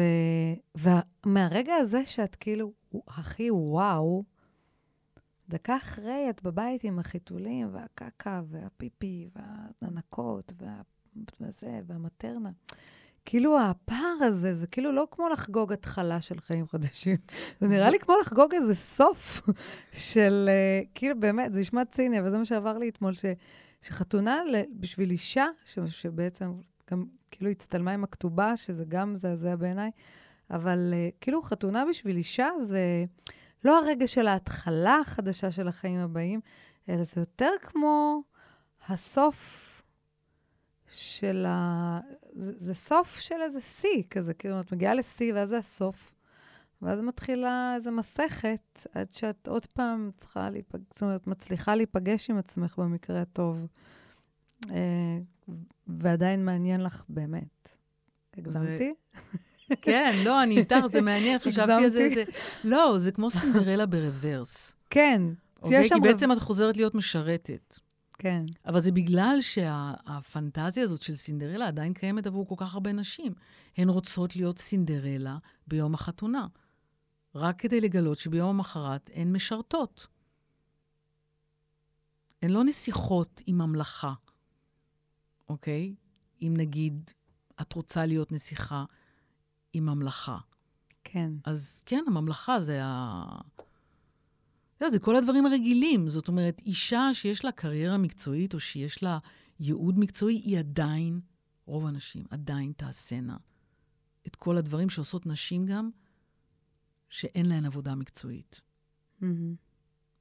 [0.74, 2.72] ומהרגע הזה שאת כאילו
[3.08, 4.24] הכי וואו,
[5.48, 9.28] דקה אחרי את בבית עם החיתולים והקקה והפיפי
[9.82, 10.80] והנקות וה...
[11.40, 12.50] וזה, והמטרנה.
[13.24, 17.16] כאילו הפער הזה, זה כאילו לא כמו לחגוג התחלה של חיים חדשים.
[17.60, 19.42] זה נראה לי כמו לחגוג איזה סוף
[19.92, 23.24] של, uh, כאילו באמת, זה נשמע ציני, אבל זה מה שעבר לי אתמול, ש,
[23.82, 26.52] שחתונה ל- בשביל אישה, ש, שבעצם
[26.92, 29.90] גם כאילו הצטלמה עם הכתובה, שזה גם מזעזע בעיניי,
[30.50, 33.04] אבל uh, כאילו חתונה בשביל אישה זה
[33.64, 36.40] לא הרגע של ההתחלה החדשה של החיים הבאים,
[36.88, 38.22] אלא זה יותר כמו
[38.88, 39.68] הסוף
[40.86, 42.00] של ה...
[42.32, 46.12] זה, זה סוף של איזה שיא כזה, כאילו, את מגיעה לשיא, ואז זה הסוף,
[46.82, 52.38] ואז מתחילה איזו מסכת, עד שאת עוד פעם צריכה להיפגש, זאת אומרת, מצליחה להיפגש עם
[52.38, 53.66] עצמך במקרה הטוב,
[54.70, 55.18] אה,
[56.00, 57.68] ועדיין מעניין לך באמת.
[58.36, 58.94] הגזמתי?
[59.82, 62.08] כן, לא, אני איתך, זה מעניין, חשבתי על זה.
[62.14, 62.24] זה...
[62.64, 64.76] לא, זה כמו סינדרלה ברוורס.
[64.90, 65.22] כן.
[65.62, 65.88] אוקיי?
[65.88, 67.78] כי רב- בעצם את חוזרת להיות משרתת.
[68.18, 68.44] כן.
[68.66, 73.32] אבל זה בגלל שהפנטזיה הזאת של סינדרלה עדיין קיימת עבור כל כך הרבה נשים.
[73.76, 76.46] הן רוצות להיות סינדרלה ביום החתונה,
[77.34, 80.06] רק כדי לגלות שביום המחרת הן משרתות.
[82.42, 84.12] הן לא נסיכות עם ממלכה,
[85.52, 85.94] אוקיי?
[86.42, 87.10] אם נגיד
[87.60, 88.84] את רוצה להיות נסיכה
[89.72, 90.38] עם ממלכה.
[91.04, 91.32] כן.
[91.44, 93.24] אז כן, הממלכה זה ה...
[94.80, 96.08] יודע, זה כל הדברים הרגילים.
[96.08, 99.18] זאת אומרת, אישה שיש לה קריירה מקצועית או שיש לה
[99.60, 101.20] ייעוד מקצועי, היא עדיין,
[101.66, 103.36] רוב הנשים עדיין תעשינה
[104.26, 105.90] את כל הדברים שעושות נשים גם,
[107.10, 108.60] שאין להן עבודה מקצועית.
[109.20, 109.54] מהמם.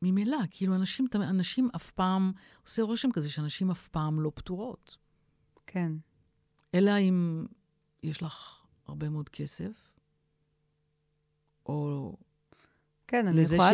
[0.01, 2.31] ממילא, כאילו, אנשים, אנשים אף פעם,
[2.63, 4.97] עושה רושם כזה שאנשים אף פעם לא פטורות.
[5.71, 5.91] כן.
[6.75, 7.45] אלא אם
[8.03, 9.91] יש לך הרבה מאוד כסף,
[11.65, 12.15] או
[13.07, 13.71] כן, אני לזה יכולה...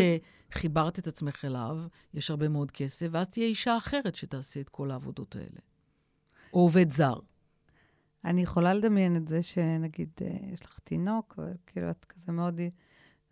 [0.54, 1.78] שחיברת את עצמך אליו,
[2.14, 5.60] יש הרבה מאוד כסף, ואז תהיה אישה אחרת שתעשה את כל העבודות האלה.
[6.54, 7.20] או עובד זר.
[8.26, 12.60] אני יכולה לדמיין את זה שנגיד, אה, יש לך תינוק, וכאילו את כזה מאוד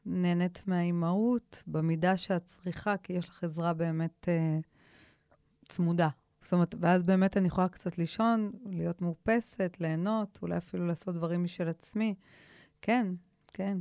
[0.06, 4.60] נהנית מהאימהות, במידה שאת צריכה, כי יש לך עזרה באמת אה,
[5.68, 6.10] צמודה.
[6.46, 11.44] זאת אומרת, ואז באמת אני יכולה קצת לישון, להיות מאופסת, ליהנות, אולי אפילו לעשות דברים
[11.44, 12.16] משל עצמי.
[12.82, 13.08] כן,
[13.54, 13.78] כן.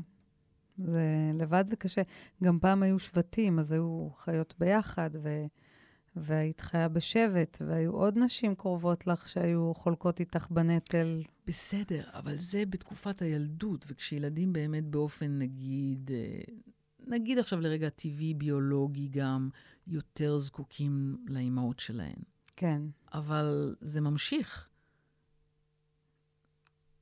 [0.79, 2.03] זה, לבד זה קשה.
[2.42, 5.46] גם פעם היו שבטים, אז היו חיות ביחד, ו,
[6.16, 11.22] והיית חיה בשבט, והיו עוד נשים קרובות לך שהיו חולקות איתך בנטל.
[11.46, 16.55] בסדר, אבל זה בתקופת הילדות, וכשילדים באמת באופן, נגיד, אה,
[17.07, 19.48] נגיד עכשיו לרגע טבעי, ביולוגי גם,
[19.87, 22.34] יותר זקוקים לאימהות שלהם.
[22.57, 22.83] כן.
[23.12, 24.69] אבל זה ממשיך.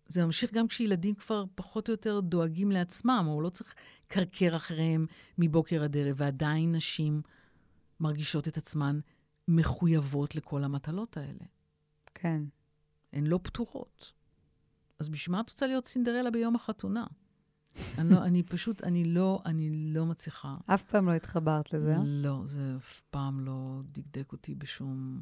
[0.06, 3.74] זה ממשיך גם כשילדים כבר פחות או יותר דואגים לעצמם, או לא צריך
[4.06, 5.06] קרקר אחריהם
[5.38, 7.22] מבוקר עד ערב, ועדיין נשים
[8.00, 9.00] מרגישות את עצמן
[9.48, 11.44] מחויבות לכל המטלות האלה.
[12.14, 12.42] כן.
[13.12, 14.12] הן לא פתורות.
[14.98, 17.06] אז בשביל מה את רוצה להיות סינדרלה ביום החתונה?
[17.98, 20.56] אני, לא, אני פשוט, אני לא, אני לא מצליחה.
[20.66, 21.96] אף פעם לא התחברת לזה?
[21.96, 22.02] אה?
[22.04, 25.20] לא, זה אף פעם לא דקדק אותי בשום,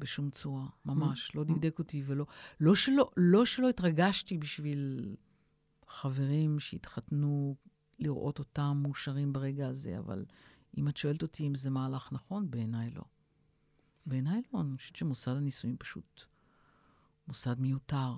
[0.00, 0.66] בשום צורה.
[0.84, 2.26] ממש, לא דקדק אותי ולא...
[2.60, 5.14] לא שלא, לא שלא התרגשתי בשביל
[5.88, 7.56] חברים שהתחתנו,
[7.98, 10.24] לראות אותם מאושרים ברגע הזה, אבל
[10.78, 13.02] אם את שואלת אותי אם זה מהלך נכון, בעיניי לא.
[14.06, 16.22] בעיניי לא, אני חושבת שמוסד הנישואים פשוט
[17.28, 18.14] מוסד מיותר.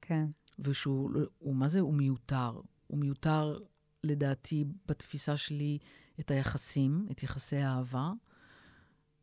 [0.00, 0.26] כן.
[0.58, 2.60] ושהוא, הוא, מה זה הוא מיותר?
[2.86, 3.58] הוא מיותר,
[4.04, 5.78] לדעתי, בתפיסה שלי,
[6.20, 8.12] את היחסים, את יחסי האהבה,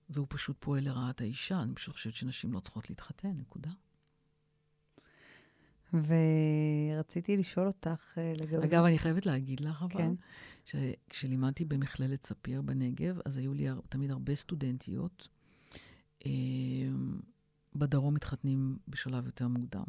[0.09, 1.61] והוא פשוט פועל לרעת האישה.
[1.61, 3.71] אני פשוט חושבת שנשים לא צריכות להתחתן, נקודה.
[5.93, 8.67] ורציתי לשאול אותך אה, לגבי...
[8.67, 10.11] אגב, אני חייבת להגיד לך, אבל, כן.
[10.65, 15.27] שכשלימדתי במכללת ספיר בנגב, אז היו לי הר- תמיד הרבה סטודנטיות.
[16.25, 16.31] אה,
[17.75, 19.83] בדרום מתחתנים בשלב יותר מוקדם.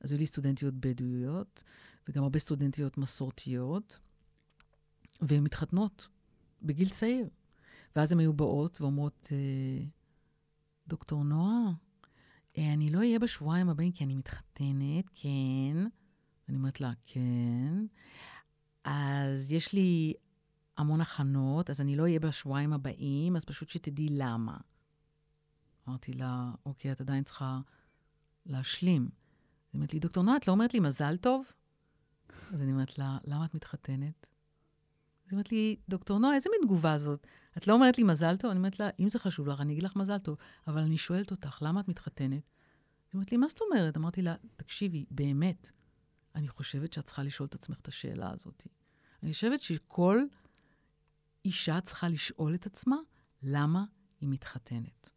[0.00, 1.64] אז היו לי סטודנטיות בדואיות,
[2.08, 3.98] וגם הרבה סטודנטיות מסורתיות,
[5.20, 6.08] והן מתחתנות
[6.62, 7.28] בגיל צעיר.
[7.96, 9.84] ואז הן היו באות ואומרות, אה,
[10.86, 11.72] דוקטור נועה,
[12.58, 15.88] אה, אני לא אהיה בשבועיים הבאים כי אני מתחתנת, כן.
[16.48, 17.86] אני אומרת לה, כן.
[18.84, 20.14] אז יש לי
[20.76, 24.56] המון הכנות, אז אני לא אהיה בשבועיים הבאים, אז פשוט שתדעי למה.
[25.88, 27.60] אמרתי לה, אוקיי, את עדיין צריכה
[28.46, 29.02] להשלים.
[29.02, 31.52] היא אומרת לי, דוקטור נועה, את לא אומרת לי מזל טוב?
[32.52, 34.26] אז אני אומרת לה, למה את מתחתנת?
[35.24, 37.26] אז היא אומרת לי, דוקטור נועה, איזה מין תגובה זאת?
[37.56, 38.50] את לא אומרת לי מזל טוב?
[38.50, 40.36] אני אומרת לה, אם זה חשוב לך, אני אגיד לך מזל טוב,
[40.66, 42.30] אבל אני שואלת אותך, למה את מתחתנת?
[42.32, 43.96] היא אומרת לי, מה זאת אומרת?
[43.96, 45.72] אמרתי לה, תקשיבי, באמת,
[46.34, 48.66] אני חושבת שאת צריכה לשאול את עצמך את השאלה הזאת.
[49.22, 50.18] אני חושבת שכל
[51.44, 52.96] אישה צריכה לשאול את עצמה
[53.42, 53.84] למה
[54.20, 55.10] היא מתחתנת.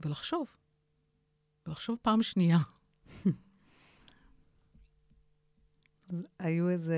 [0.00, 0.56] ולחשוב.
[1.66, 2.58] ולחשוב פעם שנייה.
[6.38, 6.96] היו איזה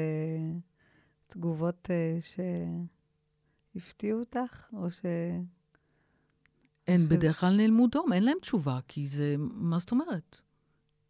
[1.28, 2.22] תגובות uh,
[3.74, 5.00] שהפתיעו אותך, או ש...
[6.86, 10.40] הן שזה- בדרך כלל נעלמו דום, אין להם תשובה, כי זה, מה זאת אומרת?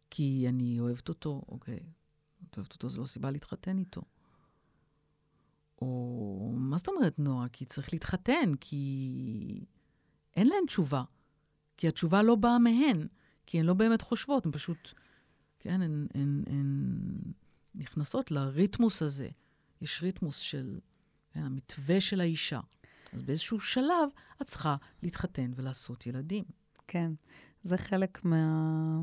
[0.09, 1.79] כי אני אוהבת אותו, אוקיי.
[2.49, 4.01] את אוהבת אותו, זו לא סיבה להתחתן איתו.
[5.81, 7.49] או מה זאת אומרת, נועה?
[7.49, 9.65] כי צריך להתחתן, כי
[10.35, 11.03] אין להן תשובה.
[11.77, 13.07] כי התשובה לא באה מהן,
[13.45, 14.77] כי הן לא באמת חושבות, הן פשוט,
[15.59, 16.99] כן, הן, הן, הן
[17.75, 19.29] נכנסות לריתמוס הזה.
[19.81, 20.79] יש ריתמוס של,
[21.35, 22.59] כן, המתווה של האישה.
[23.13, 24.09] אז באיזשהו שלב
[24.41, 26.43] את צריכה להתחתן ולעשות ילדים.
[26.87, 27.11] כן,
[27.63, 29.01] זה חלק מה...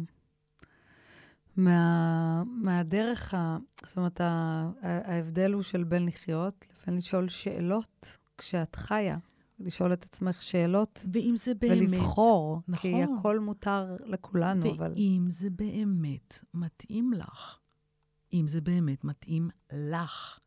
[1.57, 2.43] מה...
[2.47, 3.59] מהדרך, ה...
[3.87, 4.71] זאת אומרת, ה...
[4.83, 9.19] ההבדל הוא של בין לחיות לבין לשאול שאלות כשאת חיה.
[9.59, 11.93] לשאול את עצמך שאלות ואם זה באמת...
[11.93, 13.19] ולבחור, כי נכון.
[13.19, 14.93] הכל מותר לכולנו, אבל...
[14.97, 17.59] ואם זה באמת מתאים לך,
[18.33, 20.39] אם זה באמת מתאים לך.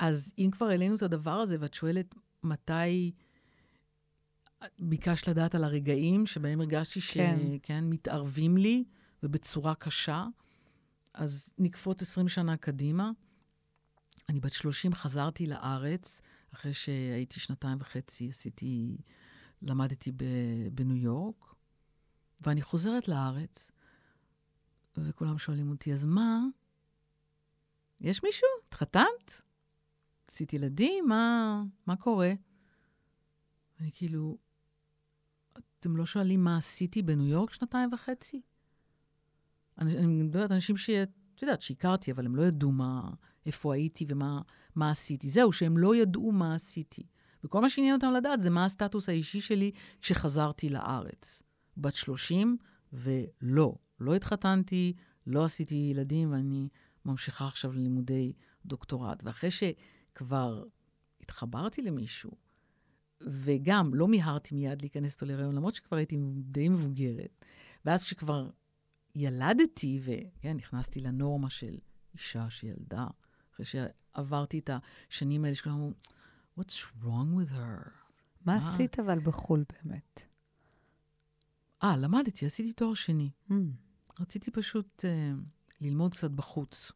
[0.00, 3.12] אז אם כבר העלינו את הדבר הזה, ואת שואלת מתי
[4.78, 7.06] ביקשת לדעת על הרגעים שבהם הרגשתי כן.
[7.06, 8.84] שכן, כן, מתערבים לי,
[9.22, 10.26] ובצורה קשה,
[11.14, 13.10] אז נקפוץ 20 שנה קדימה.
[14.28, 16.20] אני בת 30, חזרתי לארץ,
[16.54, 18.96] אחרי שהייתי שנתיים וחצי, עשיתי,
[19.62, 20.12] למדתי
[20.72, 21.54] בניו יורק,
[22.46, 23.70] ואני חוזרת לארץ,
[24.96, 26.40] וכולם שואלים אותי, אז מה?
[28.00, 28.48] יש מישהו?
[28.68, 29.42] התחתנת?
[30.30, 31.04] עשית ילדים?
[31.08, 32.32] מה, מה קורה?
[33.80, 34.38] אני כאילו,
[35.78, 38.42] אתם לא שואלים מה עשיתי בניו יורק שנתיים וחצי?
[39.78, 41.10] אני, אני מדברת על אנשים שאת
[41.42, 43.10] יודעת, שהכרתי, אבל הם לא ידעו מה,
[43.46, 44.40] איפה הייתי ומה
[44.74, 45.28] מה עשיתי.
[45.28, 47.02] זהו, שהם לא ידעו מה עשיתי.
[47.44, 49.70] וכל מה שעניין אותם לדעת זה מה הסטטוס האישי שלי
[50.00, 51.42] כשחזרתי לארץ.
[51.76, 52.56] בת 30,
[52.92, 54.92] ולא, לא התחתנתי,
[55.26, 56.68] לא עשיתי ילדים, ואני
[57.04, 58.32] ממשיכה עכשיו ללימודי
[58.66, 59.22] דוקטורט.
[59.24, 59.50] ואחרי
[60.10, 60.64] שכבר
[61.20, 62.30] התחברתי למישהו,
[63.20, 67.44] וגם לא מיהרתי מיד להיכנס איתו להיריון, למרות שכבר הייתי די מבוגרת.
[67.84, 68.50] ואז כשכבר
[69.14, 71.78] ילדתי, וכן, נכנסתי לנורמה של
[72.14, 73.06] אישה שילדה,
[73.54, 74.70] אחרי שעברתי את
[75.08, 75.92] השנים האלה, שכולם אמרו,
[76.60, 77.90] what's wrong with her?
[78.46, 80.20] מה עשית אבל בחו"ל באמת?
[81.82, 83.30] אה, למדתי, עשיתי תואר שני.
[83.50, 83.54] Mm.
[84.20, 85.40] רציתי פשוט uh,
[85.80, 86.92] ללמוד קצת בחוץ.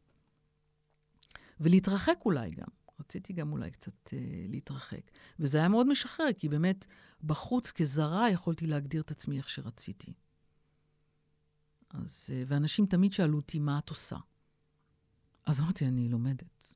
[1.60, 2.68] ולהתרחק אולי גם.
[3.00, 4.12] רציתי גם אולי קצת uh,
[4.48, 5.10] להתרחק.
[5.38, 6.86] וזה היה מאוד משחרר, כי באמת
[7.24, 10.12] בחוץ כזרה יכולתי להגדיר את עצמי איך שרציתי.
[11.90, 14.16] אז, uh, ואנשים תמיד שאלו אותי, מה את עושה?
[15.46, 16.74] אז אמרתי, אני לומדת.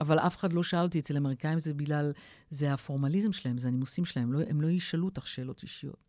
[0.00, 2.12] אבל אף אחד לא שאל אותי, אצל אמריקאים זה בגלל,
[2.50, 6.08] זה הפורמליזם שלהם, זה הנימוסים שלהם, לא, הם לא ישאלו אותך שאלות אישיות.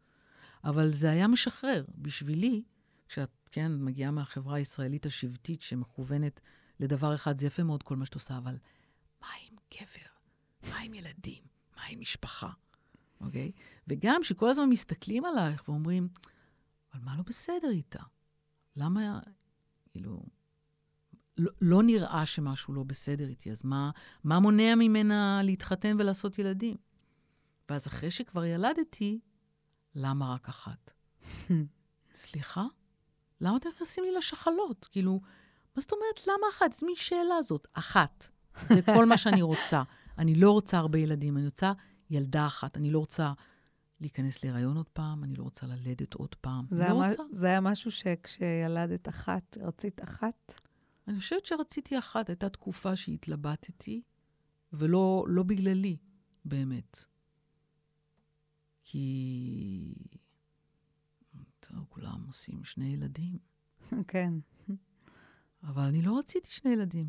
[0.63, 1.85] אבל זה היה משחרר.
[1.97, 2.63] בשבילי,
[3.07, 6.41] כשאת, כן, מגיעה מהחברה הישראלית השבטית שמכוונת
[6.79, 8.57] לדבר אחד, זה יפה מאוד כל מה שאת עושה, אבל
[9.21, 10.09] מה עם גבר?
[10.71, 11.43] מה עם ילדים?
[11.75, 12.49] מה עם משפחה?
[13.21, 13.51] אוקיי?
[13.87, 16.09] וגם שכל הזמן מסתכלים עלייך ואומרים,
[16.93, 18.03] אבל מה לא בסדר איתה?
[18.75, 19.19] למה,
[19.91, 20.23] כאילו,
[21.37, 23.91] לא, לא נראה שמשהו לא בסדר איתי, אז מה,
[24.23, 26.77] מה מונע ממנה להתחתן ולעשות ילדים?
[27.69, 29.19] ואז אחרי שכבר ילדתי,
[29.95, 30.93] למה רק אחת?
[32.13, 32.65] סליחה?
[33.41, 34.87] למה אתם נכנסים לי לשחלות?
[34.91, 35.21] כאילו,
[35.75, 36.73] מה זאת אומרת למה אחת?
[36.73, 37.67] זו מין שאלה זאת.
[37.73, 38.29] אחת.
[38.67, 39.83] זה כל מה שאני רוצה.
[40.17, 41.73] אני לא רוצה הרבה ילדים, אני רוצה
[42.09, 42.77] ילדה אחת.
[42.77, 43.33] אני לא רוצה
[44.01, 46.65] להיכנס להיריון עוד פעם, אני לא רוצה ללדת עוד פעם.
[46.71, 47.23] זה, לא רוצה.
[47.31, 50.53] זה היה משהו שכשילדת אחת, רצית אחת?
[51.07, 52.29] אני חושבת שרציתי אחת.
[52.29, 54.01] הייתה תקופה שהתלבטתי,
[54.73, 55.97] ולא לא בגללי,
[56.45, 57.05] באמת.
[58.83, 59.93] כי...
[61.59, 63.37] טוב, כולם עושים שני ילדים.
[64.07, 64.33] כן.
[65.63, 67.07] אבל אני לא רציתי שני ילדים.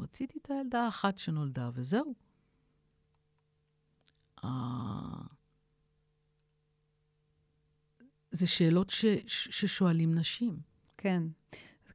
[0.00, 2.14] רציתי את הילדה האחת שנולדה, וזהו.
[4.40, 4.46] Uh,
[8.30, 10.60] זה שאלות ש, ש, ששואלים נשים.
[10.98, 11.22] כן.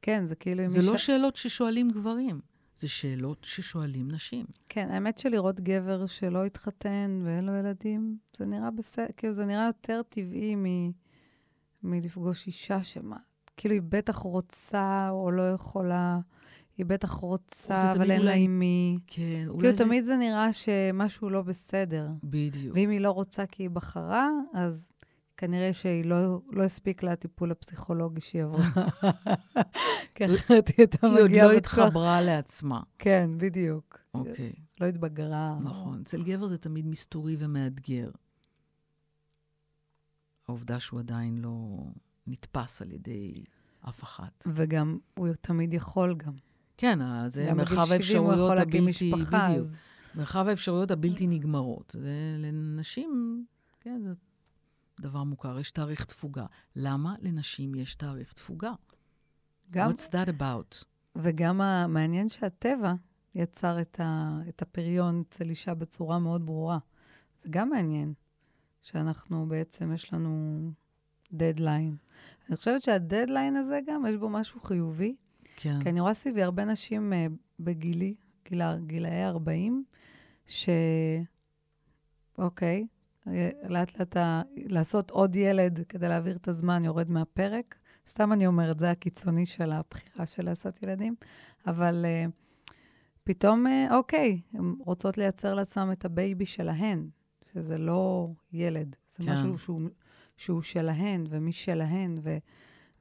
[0.02, 0.68] כן, זה כאילו...
[0.68, 1.06] זה לא ש...
[1.06, 2.40] שאלות ששואלים גברים,
[2.76, 4.46] זה שאלות ששואלים נשים.
[4.68, 9.66] כן, האמת שלראות גבר שלא התחתן ואין לו ילדים, זה נראה בסדר, כאילו זה נראה
[9.66, 10.64] יותר טבעי מ...
[11.82, 13.16] מלפגוש אישה שמה,
[13.56, 16.18] כאילו היא בטח רוצה או לא יכולה,
[16.76, 18.96] היא בטח רוצה, אבל אין לה עם מי.
[19.06, 19.84] כן, אולי כאילו זה...
[19.84, 22.08] תמיד זה נראה שמשהו לא בסדר.
[22.24, 22.76] בדיוק.
[22.76, 24.92] ואם היא לא רוצה כי היא בחרה, אז
[25.36, 28.66] כנראה שהיא לא, לא הספיק לה הטיפול הפסיכולוגי שהיא עברה.
[30.14, 31.26] כי אחרת היא הייתה מגיעה...
[31.26, 32.82] היא עוד לא התחברה לעצמה.
[32.98, 33.98] כן, בדיוק.
[34.14, 34.52] אוקיי.
[34.80, 35.58] לא התבגרה.
[35.62, 36.00] נכון.
[36.00, 38.10] אצל גבר זה תמיד מסתורי ומאתגר.
[40.48, 41.84] העובדה שהוא עדיין לא
[42.26, 43.44] נתפס על ידי
[43.88, 44.44] אף אחת.
[44.54, 46.32] וגם, הוא תמיד יכול גם.
[46.76, 46.98] כן,
[47.28, 48.80] זה מרחב האפשרויות הבלתי...
[48.80, 49.66] משפחה, בדיוק.
[49.66, 49.76] אז...
[50.14, 51.96] מרחב האפשרויות הבלתי נגמרות.
[51.98, 53.44] זה לנשים,
[53.80, 54.12] כן, זה
[55.00, 56.46] דבר מוכר, יש תאריך תפוגה.
[56.76, 58.72] למה לנשים יש תאריך תפוגה?
[59.70, 59.90] גם...
[59.90, 60.84] What's that about?
[61.16, 62.94] וגם המעניין שהטבע
[63.34, 66.78] יצר את, ה, את הפריון אצל אישה בצורה מאוד ברורה.
[67.42, 68.12] זה גם מעניין,
[68.82, 70.60] שאנחנו בעצם, יש לנו
[71.32, 71.96] דדליין.
[72.48, 75.16] אני חושבת שהדדליין הזה גם, יש בו משהו חיובי.
[75.56, 75.80] כן.
[75.82, 78.14] כי אני רואה סביבי הרבה נשים uh, בגילי,
[78.48, 79.84] גילה, גילאי 40,
[80.46, 80.68] ש...
[82.38, 82.86] אוקיי,
[83.68, 84.16] לאט לאט
[84.56, 87.78] לעשות עוד ילד כדי להעביר את הזמן יורד מהפרק.
[88.08, 91.14] סתם אני אומרת, זה הקיצוני של הבחירה של לעשות ילדים,
[91.66, 92.30] אבל אה,
[93.24, 97.08] פתאום, אה, אוקיי, הן רוצות לייצר לעצמן את ה baby שלהן,
[97.52, 99.32] שזה לא ילד, זה כן.
[99.32, 99.80] משהו שהוא,
[100.36, 102.36] שהוא שלהן ומשלהן, ו,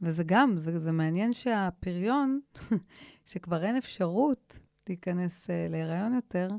[0.01, 2.39] וזה גם, זה, זה מעניין שהפריון,
[3.29, 6.49] שכבר אין אפשרות להיכנס uh, להיריון יותר,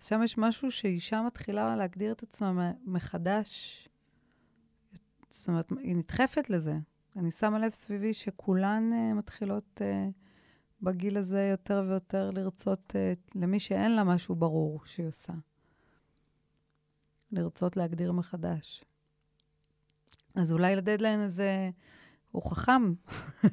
[0.00, 3.88] אז שם יש משהו שאישה מתחילה להגדיר את עצמה מחדש.
[5.30, 6.74] זאת אומרת, היא נדחפת לזה.
[7.16, 10.12] אני שמה לב סביבי שכולן uh, מתחילות uh,
[10.82, 15.32] בגיל הזה יותר ויותר לרצות, uh, למי שאין לה משהו ברור שהיא עושה.
[17.32, 18.84] לרצות להגדיר מחדש.
[20.34, 21.70] אז אולי לדדליין הזה
[22.34, 22.94] הוא חכם,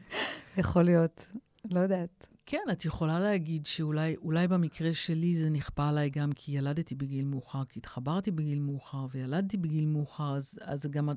[0.57, 1.27] יכול להיות,
[1.71, 2.27] לא יודעת.
[2.45, 7.65] כן, את יכולה להגיד שאולי במקרה שלי זה נכפה עליי גם כי ילדתי בגיל מאוחר,
[7.65, 11.09] כי התחברתי בגיל מאוחר וילדתי בגיל מאוחר, אז, אז גם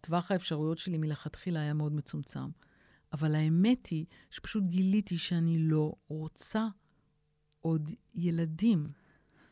[0.00, 2.48] טווח האפשרויות שלי מלכתחילה היה מאוד מצומצם.
[3.12, 6.66] אבל האמת היא שפשוט גיליתי שאני לא רוצה
[7.60, 8.88] עוד ילדים,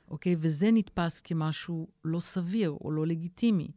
[0.09, 0.37] אוקיי?
[0.39, 3.71] וזה נתפס כמשהו לא סביר או לא לגיטימי.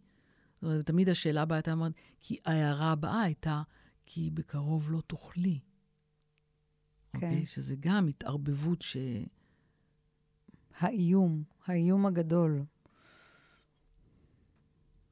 [0.62, 1.76] זאת אומרת, תמיד השאלה הבאה הייתה,
[2.20, 3.62] כי ההערה הבאה הייתה,
[4.06, 5.60] כי בקרוב לא תוכלי.
[5.60, 7.16] כן.
[7.16, 7.46] אוקיי?
[7.46, 8.98] שזה גם התערבבות ש...
[10.80, 12.64] האיום, האיום הגדול.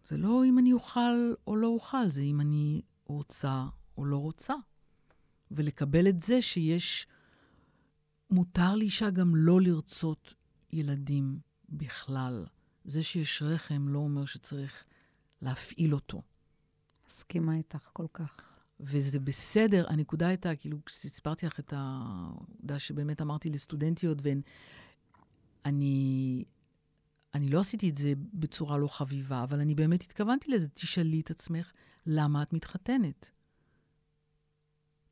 [0.07, 3.65] זה לא אם אני אוכל או לא אוכל, זה אם אני רוצה
[3.97, 4.53] או לא רוצה.
[5.51, 7.07] ולקבל את זה שיש,
[8.29, 10.33] מותר לאישה גם לא לרצות
[10.73, 11.39] ילדים
[11.69, 12.45] בכלל.
[12.85, 14.85] זה שיש רחם לא אומר שצריך
[15.41, 16.21] להפעיל אותו.
[17.07, 18.41] מסכימה איתך כל כך.
[18.79, 24.17] וזה בסדר, הנקודה הייתה, כאילו, כשסיפרתי לך את העובדה שבאמת אמרתי לסטודנטיות,
[25.65, 26.45] ואני
[27.33, 31.31] אני לא עשיתי את זה בצורה לא חביבה, אבל אני באמת התכוונתי לזה, תשאלי את
[31.31, 31.71] עצמך,
[32.05, 33.31] למה את מתחתנת?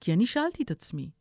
[0.02, 1.12] כי אני שאלתי את עצמי,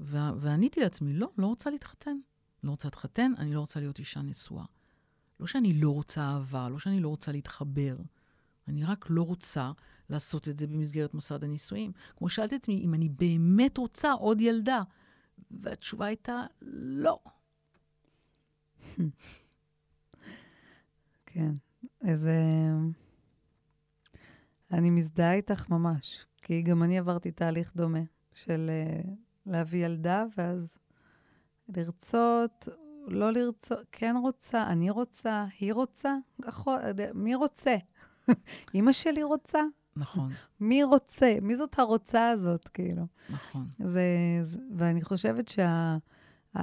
[0.00, 2.16] ו- ועניתי לעצמי, לא, לא רוצה להתחתן.
[2.62, 4.64] לא רוצה להתחתן, אני לא רוצה להיות אישה נשואה.
[5.40, 7.96] לא שאני לא רוצה אהבה, לא שאני לא רוצה להתחבר,
[8.68, 9.72] אני רק לא רוצה
[10.10, 11.92] לעשות את זה במסגרת מוסד הנישואים.
[12.16, 14.82] כמו שאלתי את עצמי, אם אני באמת רוצה עוד ילדה,
[15.50, 17.18] והתשובה הייתה, לא.
[21.26, 21.52] כן,
[22.04, 22.40] איזה...
[24.72, 28.70] אני מזדהה איתך ממש, כי גם אני עברתי תהליך דומה של
[29.04, 29.08] uh,
[29.46, 30.78] להביא ילדה, ואז
[31.68, 32.68] לרצות,
[33.06, 36.14] לא לרצות, כן רוצה, אני רוצה, היא רוצה,
[37.14, 37.76] מי רוצה?
[38.74, 39.60] אימא שלי רוצה?
[39.96, 40.30] נכון.
[40.60, 41.34] מי רוצה?
[41.42, 43.02] מי זאת הרוצה הזאת, כאילו?
[43.30, 43.68] נכון.
[43.78, 44.02] זה,
[44.42, 45.96] זה, ואני חושבת שה...
[46.56, 46.62] ה,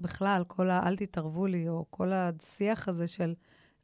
[0.00, 0.88] בכלל, כל ה...
[0.88, 3.34] אל תתערבו לי, או כל השיח הזה של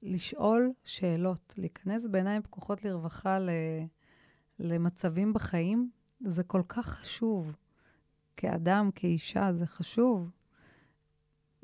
[0.02, 3.50] לשאול שאלות, להיכנס בעיניים פקוחות לרווחה ל...
[4.58, 5.90] למצבים בחיים,
[6.20, 7.56] זה כל כך חשוב.
[8.36, 10.30] כאדם, כאישה, זה חשוב.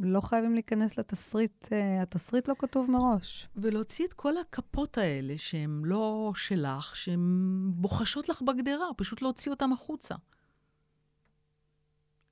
[0.02, 3.48] לא חייבים להיכנס לתסריט, uh, התסריט לא כתוב מראש.
[3.56, 9.72] ולהוציא את כל הכפות האלה שהן לא שלך, שהן בוחשות לך בגדרה, פשוט להוציא אותן
[9.72, 10.14] החוצה.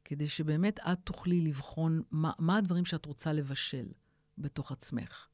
[0.05, 3.87] כדי שבאמת את תוכלי לבחון מה, מה הדברים שאת רוצה לבשל
[4.39, 5.27] בתוך עצמך.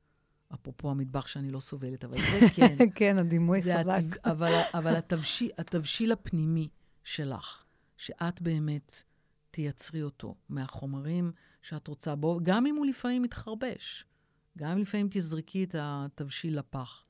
[0.54, 2.76] אפרופו המטבח שאני לא סובלת, אבל זה כן.
[2.94, 3.74] כן, הדימוי חזק.
[3.76, 4.28] הטב...
[4.28, 6.68] אבל, אבל התבשיל, התבשיל הפנימי
[7.04, 7.64] שלך,
[7.96, 9.02] שאת באמת
[9.50, 11.32] תייצרי אותו מהחומרים
[11.64, 14.04] שאת רוצה בו, גם אם הוא לפעמים מתחרבש,
[14.58, 17.04] גם אם לפעמים תזרקי את התבשיל לפח,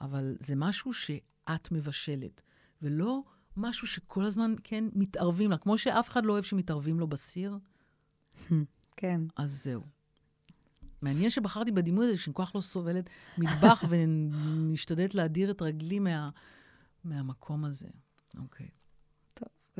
[0.00, 2.42] אבל זה משהו שאת מבשלת,
[2.82, 3.22] ולא
[3.56, 5.58] משהו שכל הזמן, כן, מתערבים לה.
[5.58, 7.58] כמו שאף אחד לא אוהב שמתערבים לו בסיר,
[8.96, 9.20] כן.
[9.36, 9.82] אז זהו.
[11.02, 16.30] מעניין שבחרתי בדימוי הזה, שאני כל כך לא סובלת מטבח ומשתדלת להדיר את רגלי מה,
[17.04, 17.88] מהמקום הזה.
[18.38, 18.68] אוקיי.
[18.68, 18.77] טוב,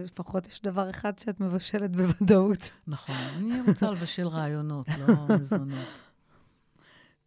[0.02, 2.70] לפחות יש דבר אחד שאת מבשלת בוודאות.
[2.86, 6.02] נכון, אני רוצה לבשל רעיונות, לא מזונות.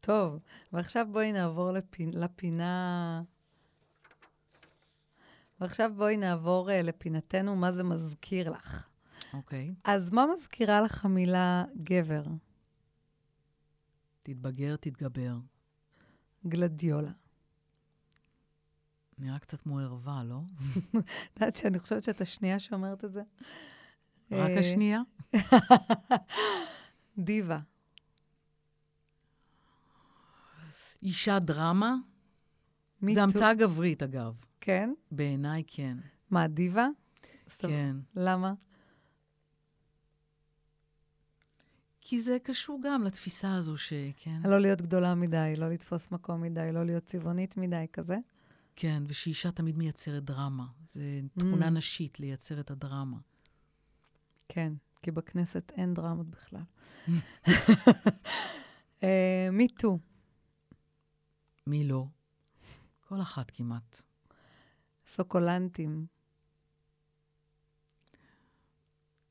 [0.02, 0.40] טוב,
[0.74, 2.12] ועכשיו בואי נעבור לפינ...
[2.14, 3.22] לפינה...
[5.60, 8.88] ועכשיו בואי נעבור uh, לפינתנו, מה זה מזכיר לך.
[9.34, 9.74] אוקיי.
[9.84, 12.24] אז מה מזכירה לך המילה גבר?
[14.24, 15.38] תתבגר, תתגבר.
[16.48, 17.12] גלדיולה.
[19.22, 20.40] נראה קצת כמו ערווה, לא?
[21.00, 23.22] את יודעת שאני חושבת שאת השנייה שאומרת את זה?
[24.32, 25.02] רק אה, השנייה?
[27.18, 27.60] דיבה.
[31.04, 31.96] אישה דרמה?
[33.02, 33.24] זה.
[33.24, 34.46] המצאה גברית, אגב.
[34.62, 34.94] כן?
[35.12, 35.98] בעיניי כן.
[36.30, 36.88] מה, דיבה?
[37.58, 37.96] כן.
[38.16, 38.54] למה?
[42.02, 46.70] כי זה קשור גם לתפיסה הזו שכן, לא להיות גדולה מדי, לא לתפוס מקום מדי,
[46.74, 48.18] לא להיות צבעונית מדי, כזה?
[48.82, 50.66] כן, ושאישה תמיד מייצרת דרמה.
[50.92, 51.02] זה
[51.40, 51.70] תכונה Mm.
[51.70, 53.18] נשית, לייצר את הדרמה.
[54.50, 56.62] כן, כי בכנסת אין דרמות בכלל.
[59.52, 60.00] מיטו,
[61.68, 62.06] מי לא?
[63.08, 64.02] כל אחת כמעט.
[65.08, 66.06] סוקולנטים,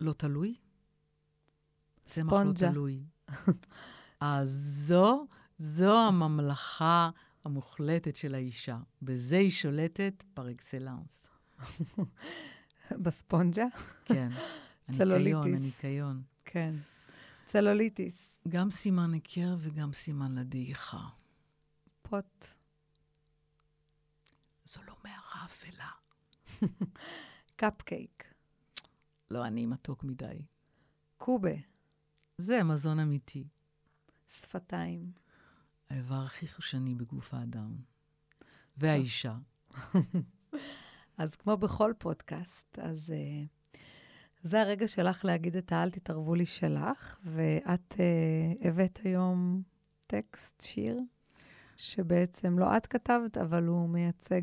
[0.01, 0.55] לא תלוי?
[2.07, 2.71] צמח לא ספונג'ה.
[2.73, 3.05] תלוי.
[4.21, 4.51] אז
[4.89, 5.27] זו,
[5.59, 7.11] זו הממלכה
[7.45, 8.79] המוחלטת של האישה.
[9.03, 11.29] בזה היא שולטת פר אקסלנס.
[13.03, 13.65] בספונג'ה?
[14.05, 14.29] כן.
[14.89, 15.63] הניקיון, צלוליטיס.
[15.63, 16.23] הניקיון.
[16.45, 16.75] כן.
[17.47, 21.09] צלוליטיס, גם סימן היכר וגם סימן לדעיכה.
[22.03, 22.47] פוט,
[24.65, 25.91] זו לא מערה אפלה.
[27.57, 28.35] קפקייק,
[29.31, 30.43] לא, אני מתוק מדי.
[31.17, 31.55] קובה,
[32.39, 33.49] זה מזון אמיתי.
[34.31, 35.13] שפתיים,
[35.91, 37.77] האיבר הכי חושני בגוף האדם.
[38.77, 39.37] והאישה.
[41.19, 43.79] אז כמו בכל פודקאסט, אז uh,
[44.43, 49.63] זה הרגע שלך להגיד את האל תתערבו לי שלך, ואת uh, הבאת היום
[50.07, 51.01] טקסט, שיר,
[51.77, 54.43] שבעצם לא את כתבת, אבל הוא מייצג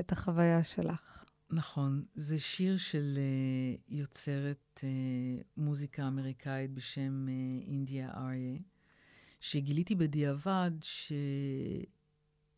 [0.00, 1.24] את החוויה שלך.
[1.50, 8.58] נכון, זה שיר של uh, יוצרת uh, מוזיקה אמריקאית בשם uh, אינדיה אריה,
[9.40, 10.70] שגיליתי בדיעבד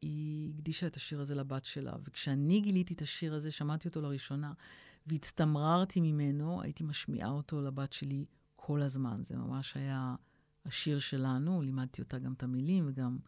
[0.03, 1.93] היא הקדישה את השיר הזה לבת שלה.
[2.05, 4.53] וכשאני גיליתי את השיר הזה, שמעתי אותו לראשונה,
[5.07, 8.25] והצטמררתי ממנו, הייתי משמיעה אותו לבת שלי
[8.57, 9.25] כל הזמן.
[9.25, 10.15] זה ממש היה
[10.65, 13.19] השיר שלנו, לימדתי אותה גם את המילים וגם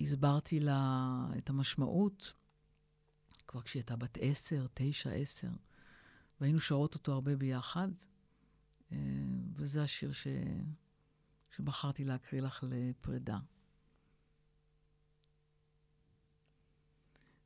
[0.00, 2.32] הסברתי לה את המשמעות,
[3.46, 5.48] כבר כשהיא הייתה בת עשר, תשע, עשר,
[6.40, 7.88] והיינו שרות אותו הרבה ביחד,
[8.92, 8.96] אה,
[9.54, 10.26] וזה השיר ש...
[11.57, 13.37] שבחרתי להקריא לך לפרידה.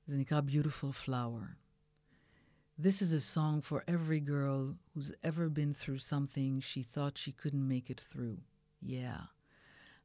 [0.07, 1.57] זה נקרא Beautiful Flower.
[2.79, 7.31] This is a song for every girl who's ever been through something she thought she
[7.31, 8.37] couldn't make it through.
[8.81, 9.21] Yeah.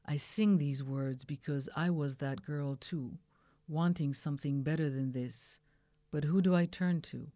[0.06, 3.18] I sing these words because I was that girl too,
[3.68, 5.60] wanting something better than this.
[6.10, 7.30] But who do I turn to?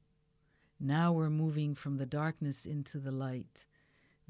[0.81, 3.65] Now we're moving from the darkness into the light.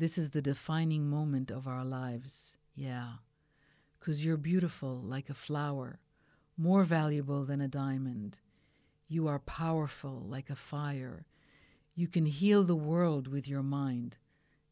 [0.01, 2.57] This is the defining moment of our lives.
[2.73, 3.17] Yeah.
[3.99, 5.99] Because you're beautiful like a flower,
[6.57, 8.39] more valuable than a diamond.
[9.07, 11.27] You are powerful like a fire.
[11.93, 14.17] You can heal the world with your mind.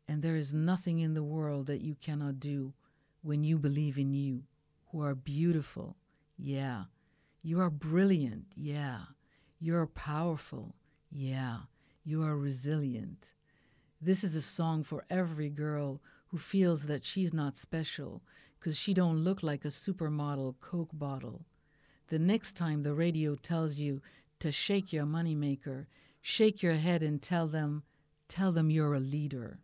[0.08, 2.74] And there is nothing in the world that you cannot do
[3.22, 4.46] when you believe in you,
[4.88, 5.96] who are beautiful.
[6.40, 6.86] Yeah.
[7.44, 8.46] You are brilliant.
[8.56, 9.02] Yeah.
[9.60, 10.74] You are powerful.
[11.12, 11.58] Yeah.
[12.04, 13.36] You are resilient.
[14.02, 18.22] This is a song for every girl who feels that she's not special
[18.58, 21.46] because she don't look like a supermodel Coke bottle.
[22.08, 24.02] The next time the radio tells you
[24.40, 25.86] to shake your moneymaker,
[26.22, 27.84] shake your head and tell them,
[28.30, 29.60] tell them you're a leader.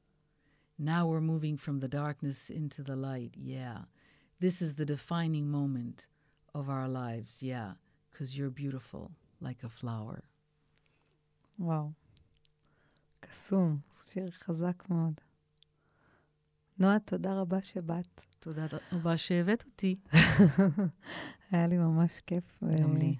[0.78, 3.84] Now we're moving from the darkness into the light, yeah.
[4.42, 6.08] This is the defining moment
[6.54, 7.72] of our lives, yeah,
[8.12, 10.26] because you're beautiful like a flower.
[11.58, 11.94] Wow.
[13.30, 13.78] קסום.
[14.04, 15.14] שיר חזק מאוד.
[16.80, 18.22] נועה, תודה רבה שבאת.
[18.40, 19.96] תודה רבה שהבאת אותי.
[21.52, 22.64] היה לי ממש כיף.
[22.82, 23.16] גם לי.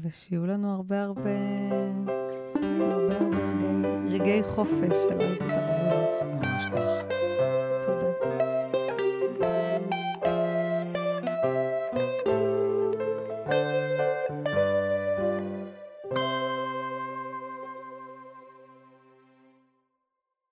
[0.00, 1.30] ושיהיו לנו הרבה הרבה,
[2.92, 7.15] הרבה הרבה רגעי, רגעי חופש של אל תתערבו.